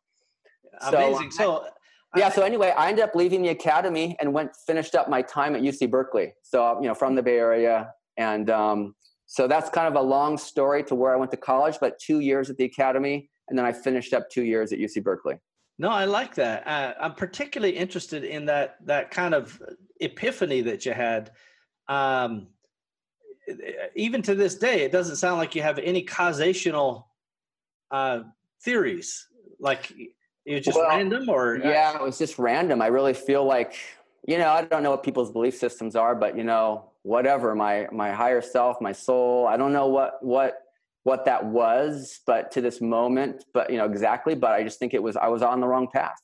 Amazing. 0.81 1.29
So, 1.31 1.63
so 1.63 1.67
yeah. 2.15 2.29
So 2.29 2.41
anyway, 2.41 2.73
I 2.75 2.89
ended 2.89 3.03
up 3.03 3.13
leaving 3.13 3.43
the 3.43 3.49
academy 3.49 4.15
and 4.19 4.33
went 4.33 4.51
finished 4.65 4.95
up 4.95 5.09
my 5.09 5.21
time 5.21 5.55
at 5.55 5.61
UC 5.61 5.91
Berkeley. 5.91 6.33
So 6.41 6.81
you 6.81 6.87
know, 6.87 6.95
from 6.95 7.13
the 7.13 7.21
Bay 7.21 7.37
Area, 7.37 7.91
and 8.17 8.49
um, 8.49 8.95
so 9.27 9.47
that's 9.47 9.69
kind 9.69 9.87
of 9.87 9.95
a 9.95 10.05
long 10.05 10.39
story 10.39 10.83
to 10.85 10.95
where 10.95 11.13
I 11.13 11.17
went 11.17 11.29
to 11.31 11.37
college, 11.37 11.77
but 11.79 11.99
two 11.99 12.19
years 12.19 12.49
at 12.49 12.57
the 12.57 12.65
academy, 12.65 13.29
and 13.47 13.57
then 13.57 13.65
I 13.65 13.73
finished 13.73 14.13
up 14.13 14.29
two 14.29 14.43
years 14.43 14.73
at 14.73 14.79
UC 14.79 15.03
Berkeley. 15.03 15.35
No, 15.79 15.89
I 15.89 16.05
like 16.05 16.35
that. 16.35 16.67
Uh, 16.67 16.93
I'm 16.99 17.15
particularly 17.15 17.75
interested 17.75 18.23
in 18.23 18.45
that 18.45 18.77
that 18.85 19.11
kind 19.11 19.33
of 19.33 19.61
epiphany 19.99 20.61
that 20.61 20.85
you 20.85 20.93
had. 20.93 21.31
Um, 21.87 22.47
even 23.95 24.21
to 24.21 24.35
this 24.35 24.55
day, 24.55 24.83
it 24.83 24.91
doesn't 24.91 25.17
sound 25.17 25.37
like 25.37 25.55
you 25.55 25.61
have 25.61 25.79
any 25.79 26.05
causational 26.05 27.05
uh, 27.91 28.21
theories. 28.61 29.27
Like 29.59 29.91
it 30.45 30.55
was 30.55 30.65
just 30.65 30.77
well, 30.77 30.89
random, 30.89 31.29
or 31.29 31.55
uh, 31.55 31.69
yeah, 31.69 31.95
it 31.95 32.01
was 32.01 32.17
just 32.17 32.37
random. 32.37 32.81
I 32.81 32.87
really 32.87 33.13
feel 33.13 33.45
like 33.45 33.75
you 34.27 34.37
know 34.37 34.49
I 34.49 34.63
don't 34.63 34.83
know 34.83 34.91
what 34.91 35.03
people's 35.03 35.31
belief 35.31 35.55
systems 35.55 35.95
are, 35.95 36.15
but 36.15 36.37
you 36.37 36.43
know 36.43 36.91
whatever 37.01 37.55
my 37.55 37.87
my 37.91 38.11
higher 38.11 38.41
self, 38.41 38.79
my 38.79 38.91
soul. 38.91 39.47
I 39.47 39.57
don't 39.57 39.73
know 39.73 39.87
what 39.87 40.23
what 40.23 40.62
what 41.03 41.25
that 41.25 41.45
was, 41.45 42.21
but 42.25 42.51
to 42.51 42.61
this 42.61 42.81
moment, 42.81 43.43
but 43.53 43.69
you 43.69 43.77
know, 43.77 43.85
exactly. 43.85 44.35
But 44.35 44.51
I 44.51 44.63
just 44.63 44.79
think 44.79 44.93
it 44.93 45.03
was, 45.03 45.17
I 45.17 45.27
was 45.27 45.41
on 45.41 45.59
the 45.59 45.67
wrong 45.67 45.87
path. 45.93 46.19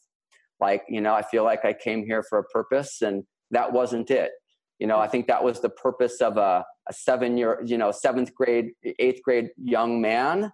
Like, 0.60 0.84
you 0.90 1.02
know, 1.02 1.14
I 1.14 1.22
feel 1.22 1.44
like 1.44 1.66
I 1.66 1.74
came 1.74 2.06
here 2.06 2.24
for 2.24 2.40
a 2.40 2.44
purpose 2.46 3.02
and 3.02 3.24
that 3.52 3.72
wasn't 3.72 4.10
it. 4.12 4.32
You 4.78 4.88
know, 4.88 4.98
I 4.98 5.08
think 5.08 5.28
that 5.28 5.44
was 5.44 5.60
the 5.60 5.70
purpose 5.70 6.22
of 6.22 6.38
a, 6.38 6.66
a 6.88 6.94
seven 6.94 7.38
year, 7.38 7.62
you 7.66 7.78
know, 7.78 7.92
seventh 7.92 8.34
grade, 8.34 8.72
eighth 8.84 9.22
grade 9.24 9.50
young 9.58 10.02
man. 10.02 10.52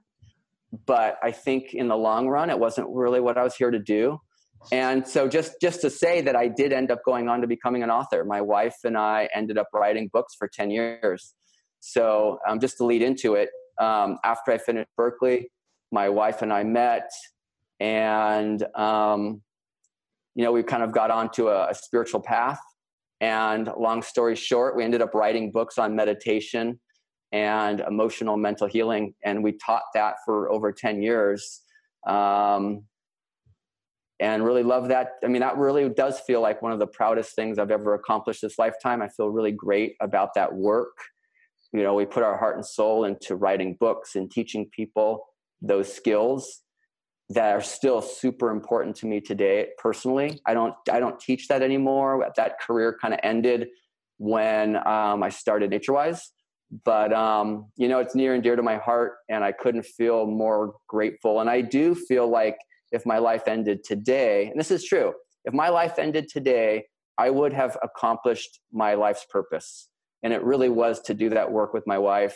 But 0.85 1.17
I 1.23 1.31
think 1.31 1.73
in 1.73 1.87
the 1.87 1.95
long 1.95 2.27
run, 2.27 2.49
it 2.49 2.59
wasn't 2.59 2.87
really 2.91 3.19
what 3.19 3.37
I 3.37 3.43
was 3.43 3.55
here 3.55 3.71
to 3.71 3.79
do. 3.79 4.19
And 4.71 5.07
so 5.07 5.27
just 5.27 5.61
just 5.61 5.81
to 5.81 5.91
say 5.91 6.21
that 6.21 6.35
I 6.35 6.47
did 6.47 6.73
end 6.73 6.89
up 6.89 6.99
going 7.05 7.29
on 7.29 7.41
to 7.41 7.47
becoming 7.47 7.83
an 7.83 7.91
author. 7.91 8.25
My 8.25 8.41
wife 8.41 8.77
and 8.83 8.97
I 8.97 9.29
ended 9.33 9.59
up 9.59 9.67
writing 9.73 10.09
books 10.11 10.33
for 10.33 10.47
10 10.47 10.71
years. 10.71 11.35
So 11.81 12.39
um, 12.47 12.59
just 12.59 12.77
to 12.77 12.85
lead 12.85 13.03
into 13.03 13.35
it, 13.35 13.49
um, 13.79 14.17
after 14.23 14.51
I 14.51 14.57
finished 14.57 14.89
Berkeley, 14.97 15.49
my 15.91 16.09
wife 16.09 16.41
and 16.41 16.51
I 16.51 16.63
met, 16.63 17.09
and 17.79 18.63
um, 18.75 19.41
you 20.35 20.43
know 20.43 20.51
we 20.51 20.63
kind 20.63 20.83
of 20.83 20.91
got 20.91 21.11
onto 21.11 21.49
a, 21.49 21.69
a 21.69 21.75
spiritual 21.75 22.21
path. 22.21 22.59
And 23.21 23.69
long 23.77 24.01
story 24.01 24.35
short, 24.35 24.75
we 24.75 24.83
ended 24.83 25.01
up 25.01 25.13
writing 25.13 25.51
books 25.51 25.77
on 25.77 25.95
meditation 25.95 26.79
and 27.31 27.79
emotional 27.79 28.37
mental 28.37 28.67
healing, 28.67 29.13
and 29.23 29.43
we 29.43 29.53
taught 29.53 29.83
that 29.93 30.15
for 30.25 30.51
over 30.51 30.71
ten 30.71 31.01
years. 31.01 31.61
Um, 32.07 32.83
and 34.19 34.45
really 34.45 34.63
love 34.63 34.87
that. 34.87 35.13
I 35.25 35.27
mean, 35.27 35.41
that 35.41 35.57
really 35.57 35.89
does 35.89 36.21
feel 36.21 36.39
like 36.39 36.61
one 36.61 36.71
of 36.71 36.79
the 36.79 36.87
proudest 36.87 37.35
things 37.35 37.59
I've 37.59 37.71
ever 37.71 37.95
accomplished 37.95 38.41
this 38.41 38.57
lifetime. 38.57 39.01
I 39.01 39.09
feel 39.09 39.27
really 39.27 39.51
great 39.51 39.95
about 39.99 40.29
that 40.35 40.53
work 40.53 40.95
you 41.75 41.83
know 41.83 41.93
we 41.93 42.05
put 42.05 42.23
our 42.23 42.37
heart 42.37 42.55
and 42.55 42.65
soul 42.65 43.05
into 43.05 43.35
writing 43.35 43.75
books 43.79 44.15
and 44.15 44.31
teaching 44.31 44.69
people 44.71 45.25
those 45.61 45.91
skills 45.93 46.61
that 47.29 47.53
are 47.53 47.61
still 47.61 48.01
super 48.01 48.51
important 48.51 48.95
to 48.97 49.07
me 49.07 49.19
today 49.19 49.69
personally. 49.77 50.39
I 50.45 50.53
don't 50.53 50.75
i 50.91 50.99
don't 50.99 51.19
teach 51.19 51.47
that 51.47 51.61
anymore. 51.61 52.27
That 52.35 52.59
career 52.59 52.97
kind 53.01 53.13
of 53.13 53.19
ended 53.23 53.67
when 54.17 54.75
um, 54.87 55.23
i 55.23 55.29
started 55.29 55.71
naturewise 55.71 56.21
but 56.83 57.13
um, 57.13 57.67
you 57.75 57.87
know 57.87 57.99
it's 57.99 58.15
near 58.15 58.33
and 58.33 58.43
dear 58.43 58.55
to 58.55 58.63
my 58.63 58.77
heart 58.77 59.13
and 59.29 59.43
i 59.43 59.51
couldn't 59.51 59.85
feel 59.85 60.25
more 60.25 60.75
grateful. 60.87 61.41
And 61.41 61.49
i 61.49 61.61
do 61.61 61.95
feel 61.95 62.27
like 62.27 62.57
if 62.91 63.05
my 63.05 63.17
life 63.17 63.47
ended 63.47 63.83
today 63.83 64.47
and 64.47 64.59
this 64.59 64.71
is 64.71 64.85
true 64.85 65.13
if 65.43 65.53
my 65.53 65.69
life 65.69 65.99
ended 65.99 66.27
today 66.29 66.85
i 67.17 67.29
would 67.29 67.53
have 67.53 67.77
accomplished 67.83 68.59
my 68.71 68.93
life's 68.93 69.25
purpose 69.29 69.89
and 70.25 70.33
it 70.33 70.43
really 70.43 70.69
was 70.69 70.99
to 71.01 71.13
do 71.13 71.29
that 71.29 71.51
work 71.51 71.71
with 71.71 71.85
my 71.85 71.99
wife. 71.99 72.35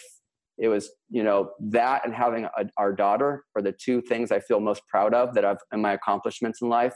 It 0.60 0.68
was 0.68 0.92
you 1.10 1.24
know 1.24 1.52
that 1.60 2.06
and 2.06 2.14
having 2.14 2.46
a, 2.46 2.66
our 2.78 2.94
daughter 2.94 3.46
are 3.56 3.62
the 3.64 3.72
two 3.72 4.00
things 4.02 4.32
i 4.32 4.40
feel 4.40 4.60
most 4.60 4.84
proud 4.88 5.14
of 5.14 5.34
that 5.34 5.44
i've 5.44 5.58
in 5.74 5.82
my 5.82 5.94
accomplishments 5.94 6.62
in 6.62 6.70
life. 6.70 6.94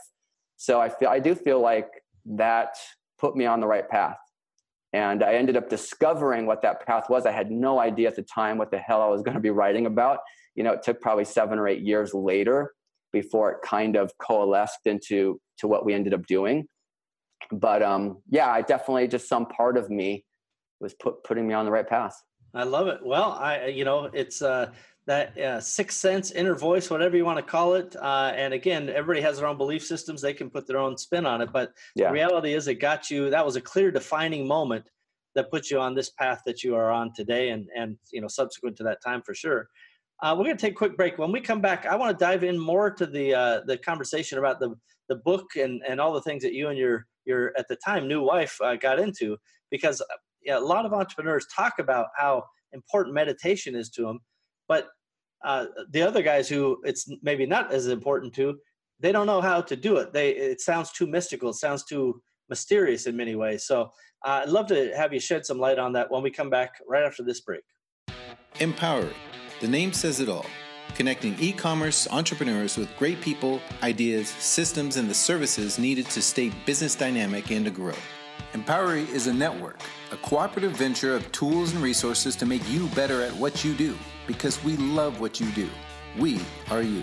So 0.56 0.80
i 0.80 0.88
feel 0.88 1.08
i 1.08 1.18
do 1.18 1.34
feel 1.34 1.60
like 1.60 1.88
that 2.26 2.76
put 3.18 3.36
me 3.36 3.44
on 3.44 3.60
the 3.60 3.66
right 3.66 3.88
path. 3.88 4.18
And 4.92 5.24
i 5.24 5.34
ended 5.34 5.56
up 5.56 5.68
discovering 5.68 6.46
what 6.46 6.62
that 6.62 6.86
path 6.86 7.10
was. 7.10 7.26
I 7.26 7.32
had 7.32 7.50
no 7.50 7.80
idea 7.80 8.08
at 8.08 8.16
the 8.16 8.22
time 8.22 8.56
what 8.56 8.70
the 8.70 8.78
hell 8.78 9.02
i 9.02 9.08
was 9.08 9.22
going 9.22 9.34
to 9.34 9.40
be 9.40 9.50
writing 9.50 9.86
about. 9.86 10.18
You 10.54 10.62
know 10.62 10.72
it 10.72 10.84
took 10.84 11.00
probably 11.00 11.24
seven 11.24 11.58
or 11.58 11.66
eight 11.66 11.82
years 11.82 12.14
later 12.14 12.72
before 13.12 13.50
it 13.50 13.58
kind 13.64 13.96
of 13.96 14.12
coalesced 14.18 14.86
into 14.86 15.40
to 15.58 15.66
what 15.66 15.84
we 15.84 15.92
ended 15.94 16.14
up 16.14 16.24
doing. 16.26 16.68
But 17.50 17.82
um 17.82 18.18
yeah 18.30 18.50
i 18.50 18.60
definitely 18.60 19.08
just 19.08 19.28
some 19.28 19.46
part 19.46 19.76
of 19.76 19.90
me 19.90 20.24
was 20.84 20.94
put 20.94 21.24
putting 21.24 21.48
me 21.48 21.54
on 21.54 21.64
the 21.64 21.72
right 21.72 21.88
path. 21.88 22.22
I 22.54 22.62
love 22.62 22.86
it. 22.86 23.00
Well, 23.04 23.32
I 23.32 23.66
you 23.66 23.84
know 23.84 24.04
it's 24.12 24.40
uh, 24.42 24.70
that 25.06 25.36
uh, 25.36 25.60
sixth 25.60 25.98
sense, 25.98 26.30
inner 26.30 26.54
voice, 26.54 26.88
whatever 26.88 27.16
you 27.16 27.24
want 27.24 27.38
to 27.38 27.42
call 27.42 27.74
it. 27.74 27.96
Uh, 27.96 28.32
and 28.36 28.54
again, 28.54 28.88
everybody 28.88 29.20
has 29.22 29.38
their 29.38 29.48
own 29.48 29.56
belief 29.56 29.84
systems; 29.84 30.22
they 30.22 30.34
can 30.34 30.50
put 30.50 30.68
their 30.68 30.78
own 30.78 30.96
spin 30.96 31.26
on 31.26 31.40
it. 31.40 31.50
But 31.52 31.72
yeah. 31.96 32.08
the 32.08 32.12
reality 32.12 32.54
is, 32.54 32.68
it 32.68 32.76
got 32.76 33.10
you. 33.10 33.30
That 33.30 33.44
was 33.44 33.56
a 33.56 33.60
clear, 33.60 33.90
defining 33.90 34.46
moment 34.46 34.88
that 35.34 35.50
put 35.50 35.68
you 35.68 35.80
on 35.80 35.96
this 35.96 36.10
path 36.10 36.42
that 36.46 36.62
you 36.62 36.76
are 36.76 36.92
on 36.92 37.12
today, 37.14 37.48
and 37.48 37.66
and 37.74 37.96
you 38.12 38.20
know 38.20 38.28
subsequent 38.28 38.76
to 38.76 38.84
that 38.84 39.02
time 39.04 39.22
for 39.22 39.34
sure. 39.34 39.68
Uh, 40.22 40.32
we're 40.38 40.44
going 40.44 40.56
to 40.56 40.60
take 40.60 40.74
a 40.74 40.76
quick 40.76 40.96
break. 40.96 41.18
When 41.18 41.32
we 41.32 41.40
come 41.40 41.60
back, 41.60 41.86
I 41.86 41.96
want 41.96 42.16
to 42.16 42.24
dive 42.24 42.44
in 42.44 42.56
more 42.56 42.90
to 42.92 43.06
the 43.06 43.34
uh, 43.34 43.60
the 43.66 43.78
conversation 43.78 44.38
about 44.38 44.60
the 44.60 44.74
the 45.08 45.16
book 45.16 45.56
and 45.56 45.82
and 45.88 46.00
all 46.00 46.12
the 46.12 46.22
things 46.22 46.42
that 46.44 46.52
you 46.52 46.68
and 46.68 46.78
your 46.78 47.06
your 47.24 47.52
at 47.58 47.68
the 47.68 47.76
time 47.76 48.06
new 48.06 48.22
wife 48.22 48.56
uh, 48.62 48.76
got 48.76 48.98
into 48.98 49.36
because 49.70 50.02
a 50.48 50.58
lot 50.58 50.86
of 50.86 50.92
entrepreneurs 50.92 51.46
talk 51.54 51.78
about 51.78 52.08
how 52.16 52.44
important 52.72 53.14
meditation 53.14 53.74
is 53.74 53.90
to 53.90 54.02
them, 54.02 54.20
but 54.68 54.88
uh, 55.44 55.66
the 55.90 56.02
other 56.02 56.22
guys 56.22 56.48
who 56.48 56.80
it's 56.84 57.08
maybe 57.22 57.46
not 57.46 57.72
as 57.72 57.86
important 57.88 58.34
to, 58.34 58.58
they 59.00 59.12
don't 59.12 59.26
know 59.26 59.40
how 59.40 59.60
to 59.60 59.76
do 59.76 59.96
it. 59.98 60.12
They 60.12 60.30
it 60.30 60.60
sounds 60.60 60.92
too 60.92 61.06
mystical. 61.06 61.50
It 61.50 61.54
sounds 61.56 61.84
too 61.84 62.22
mysterious 62.48 63.06
in 63.06 63.16
many 63.16 63.36
ways. 63.36 63.66
So 63.66 63.82
uh, 64.24 64.42
I'd 64.42 64.48
love 64.48 64.66
to 64.68 64.96
have 64.96 65.12
you 65.12 65.20
shed 65.20 65.44
some 65.44 65.58
light 65.58 65.78
on 65.78 65.92
that 65.92 66.10
when 66.10 66.22
we 66.22 66.30
come 66.30 66.50
back 66.50 66.72
right 66.88 67.04
after 67.04 67.22
this 67.22 67.40
break. 67.40 67.62
Empower. 68.60 69.08
The 69.60 69.68
name 69.68 69.92
says 69.92 70.20
it 70.20 70.28
all. 70.28 70.46
Connecting 70.94 71.36
e 71.40 71.52
commerce 71.52 72.06
entrepreneurs 72.10 72.76
with 72.76 72.94
great 72.96 73.20
people, 73.20 73.60
ideas, 73.82 74.28
systems, 74.28 74.96
and 74.96 75.10
the 75.10 75.14
services 75.14 75.78
needed 75.78 76.06
to 76.10 76.22
stay 76.22 76.52
business 76.64 76.94
dynamic 76.94 77.50
and 77.50 77.64
to 77.64 77.70
grow. 77.70 77.94
Empowery 78.54 79.08
is 79.12 79.26
a 79.26 79.34
network, 79.34 79.80
a 80.12 80.16
cooperative 80.18 80.70
venture 80.76 81.16
of 81.16 81.30
tools 81.32 81.74
and 81.74 81.82
resources 81.82 82.36
to 82.36 82.46
make 82.46 82.62
you 82.70 82.86
better 82.90 83.20
at 83.20 83.32
what 83.32 83.64
you 83.64 83.74
do 83.74 83.98
because 84.28 84.62
we 84.62 84.76
love 84.76 85.20
what 85.20 85.40
you 85.40 85.50
do. 85.50 85.68
We 86.16 86.40
are 86.70 86.80
you. 86.80 87.02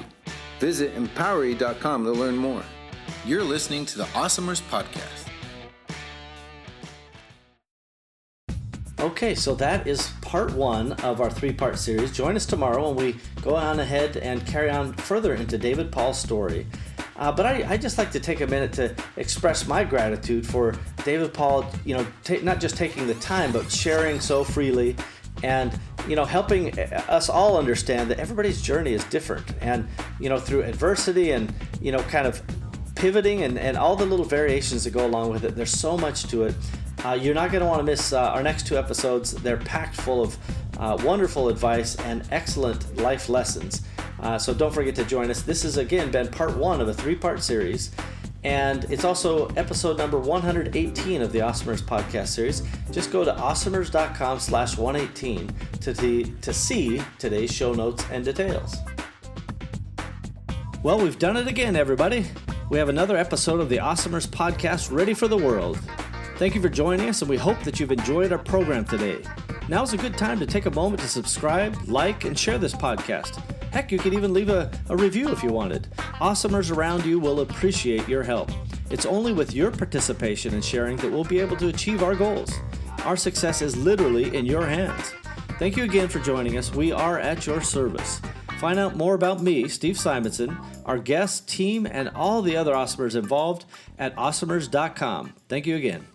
Visit 0.61 0.95
empowery.com 0.95 2.05
to 2.05 2.11
learn 2.11 2.37
more. 2.37 2.63
You're 3.25 3.43
listening 3.43 3.85
to 3.87 3.97
the 3.97 4.05
Awesomers 4.05 4.61
Podcast. 4.69 5.27
Okay, 9.01 9.35
so 9.35 9.53
that 9.55 9.85
is 9.87 10.09
part 10.21 10.53
one 10.53 10.93
of 11.03 11.19
our 11.19 11.29
three 11.29 11.51
part 11.51 11.77
series. 11.77 12.13
Join 12.13 12.37
us 12.37 12.45
tomorrow 12.45 12.91
when 12.91 12.95
we 12.95 13.19
go 13.41 13.55
on 13.55 13.81
ahead 13.81 14.15
and 14.15 14.45
carry 14.47 14.69
on 14.69 14.93
further 14.93 15.33
into 15.33 15.57
David 15.57 15.91
Paul's 15.91 16.17
story. 16.17 16.65
Uh, 17.17 17.31
but 17.31 17.45
I, 17.45 17.73
I 17.73 17.77
just 17.77 17.97
like 17.97 18.09
to 18.11 18.19
take 18.19 18.41
a 18.41 18.47
minute 18.47 18.73
to 18.73 18.95
express 19.15 19.67
my 19.67 19.83
gratitude 19.83 20.45
for 20.45 20.75
David 21.03 21.33
Paul, 21.33 21.65
you 21.85 21.95
know, 21.95 22.05
ta- 22.23 22.39
not 22.43 22.59
just 22.59 22.77
taking 22.77 23.07
the 23.07 23.15
time, 23.15 23.51
but 23.51 23.71
sharing 23.71 24.19
so 24.19 24.43
freely 24.43 24.95
and 25.43 25.77
you 26.07 26.15
know 26.15 26.25
helping 26.25 26.77
us 26.79 27.29
all 27.29 27.57
understand 27.57 28.09
that 28.11 28.19
everybody's 28.19 28.61
journey 28.61 28.93
is 28.93 29.03
different. 29.05 29.45
And 29.61 29.87
you 30.19 30.29
know 30.29 30.39
through 30.39 30.63
adversity 30.63 31.31
and 31.31 31.53
you 31.81 31.91
know 31.91 32.01
kind 32.03 32.27
of 32.27 32.41
pivoting 32.95 33.43
and, 33.43 33.57
and 33.57 33.77
all 33.77 33.95
the 33.95 34.05
little 34.05 34.25
variations 34.25 34.83
that 34.83 34.91
go 34.91 35.05
along 35.05 35.31
with 35.31 35.43
it 35.43 35.55
there's 35.55 35.71
so 35.71 35.97
much 35.97 36.23
to 36.27 36.43
it. 36.43 36.55
Uh, 37.03 37.17
you're 37.19 37.33
not 37.33 37.51
going 37.51 37.61
to 37.61 37.67
want 37.67 37.79
to 37.79 37.83
miss 37.83 38.13
uh, 38.13 38.29
our 38.29 38.43
next 38.43 38.67
two 38.67 38.77
episodes. 38.77 39.31
They're 39.31 39.57
packed 39.57 39.95
full 39.95 40.21
of 40.21 40.37
uh, 40.77 40.97
wonderful 41.03 41.49
advice 41.49 41.95
and 41.95 42.27
excellent 42.31 42.97
life 42.97 43.27
lessons. 43.27 43.81
Uh, 44.19 44.37
so 44.37 44.53
don't 44.53 44.71
forget 44.71 44.93
to 44.95 45.03
join 45.03 45.31
us. 45.31 45.41
This 45.41 45.63
has 45.63 45.77
again 45.77 46.11
been 46.11 46.27
part 46.27 46.55
one 46.55 46.79
of 46.79 46.87
a 46.87 46.93
three 46.93 47.15
part 47.15 47.41
series 47.41 47.89
and 48.43 48.85
it's 48.85 49.03
also 49.03 49.47
episode 49.49 49.97
number 49.97 50.17
118 50.17 51.21
of 51.21 51.31
the 51.31 51.39
Awesomers 51.39 51.81
podcast 51.81 52.27
series. 52.27 52.63
Just 52.91 53.11
go 53.11 53.23
to 53.23 53.31
awesomers.com 53.33 54.39
slash 54.39 54.77
118 54.77 55.53
to, 55.81 56.23
to 56.23 56.53
see 56.53 57.01
today's 57.19 57.53
show 57.53 57.73
notes 57.73 58.03
and 58.11 58.25
details. 58.25 58.75
Well, 60.83 60.99
we've 60.99 61.19
done 61.19 61.37
it 61.37 61.47
again, 61.47 61.75
everybody. 61.75 62.25
We 62.71 62.79
have 62.79 62.89
another 62.89 63.15
episode 63.15 63.59
of 63.59 63.69
the 63.69 63.77
Awesomers 63.77 64.27
podcast 64.27 64.91
ready 64.91 65.13
for 65.13 65.27
the 65.27 65.37
world. 65.37 65.77
Thank 66.37 66.55
you 66.55 66.61
for 66.61 66.69
joining 66.69 67.07
us, 67.07 67.21
and 67.21 67.29
we 67.29 67.37
hope 67.37 67.61
that 67.63 67.79
you've 67.79 67.91
enjoyed 67.91 68.31
our 68.31 68.39
program 68.39 68.85
today. 68.85 69.21
Now's 69.67 69.93
a 69.93 69.97
good 69.97 70.17
time 70.17 70.39
to 70.39 70.47
take 70.47 70.65
a 70.65 70.71
moment 70.71 71.01
to 71.01 71.07
subscribe, 71.07 71.77
like, 71.85 72.25
and 72.25 72.37
share 72.37 72.57
this 72.57 72.73
podcast. 72.73 73.35
Heck, 73.71 73.91
you 73.91 73.99
could 73.99 74.15
even 74.15 74.33
leave 74.33 74.49
a, 74.49 74.71
a 74.89 74.95
review 74.95 75.29
if 75.29 75.43
you 75.43 75.51
wanted. 75.51 75.87
Awesomers 76.21 76.71
around 76.71 77.03
you 77.03 77.17
will 77.17 77.39
appreciate 77.39 78.07
your 78.07 78.21
help. 78.21 78.51
It's 78.91 79.07
only 79.07 79.33
with 79.33 79.55
your 79.55 79.71
participation 79.71 80.53
and 80.53 80.63
sharing 80.63 80.97
that 80.97 81.11
we'll 81.11 81.23
be 81.23 81.39
able 81.39 81.57
to 81.57 81.69
achieve 81.69 82.03
our 82.03 82.13
goals. 82.13 82.53
Our 83.05 83.17
success 83.17 83.63
is 83.63 83.75
literally 83.75 84.35
in 84.37 84.45
your 84.45 84.67
hands. 84.67 85.13
Thank 85.57 85.77
you 85.77 85.83
again 85.83 86.09
for 86.09 86.19
joining 86.19 86.59
us. 86.59 86.71
We 86.75 86.91
are 86.91 87.17
at 87.17 87.47
your 87.47 87.59
service. 87.59 88.21
Find 88.59 88.77
out 88.77 88.95
more 88.95 89.15
about 89.15 89.41
me, 89.41 89.67
Steve 89.67 89.97
Simonson, 89.97 90.55
our 90.85 90.99
guest, 90.99 91.49
team, 91.49 91.87
and 91.87 92.09
all 92.09 92.43
the 92.43 92.55
other 92.55 92.75
Awesomers 92.75 93.15
involved 93.15 93.65
at 93.97 94.15
awesomers.com. 94.15 95.33
Thank 95.49 95.65
you 95.65 95.75
again. 95.75 96.05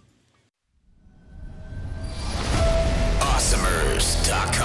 Awesomers.com. 3.19 4.56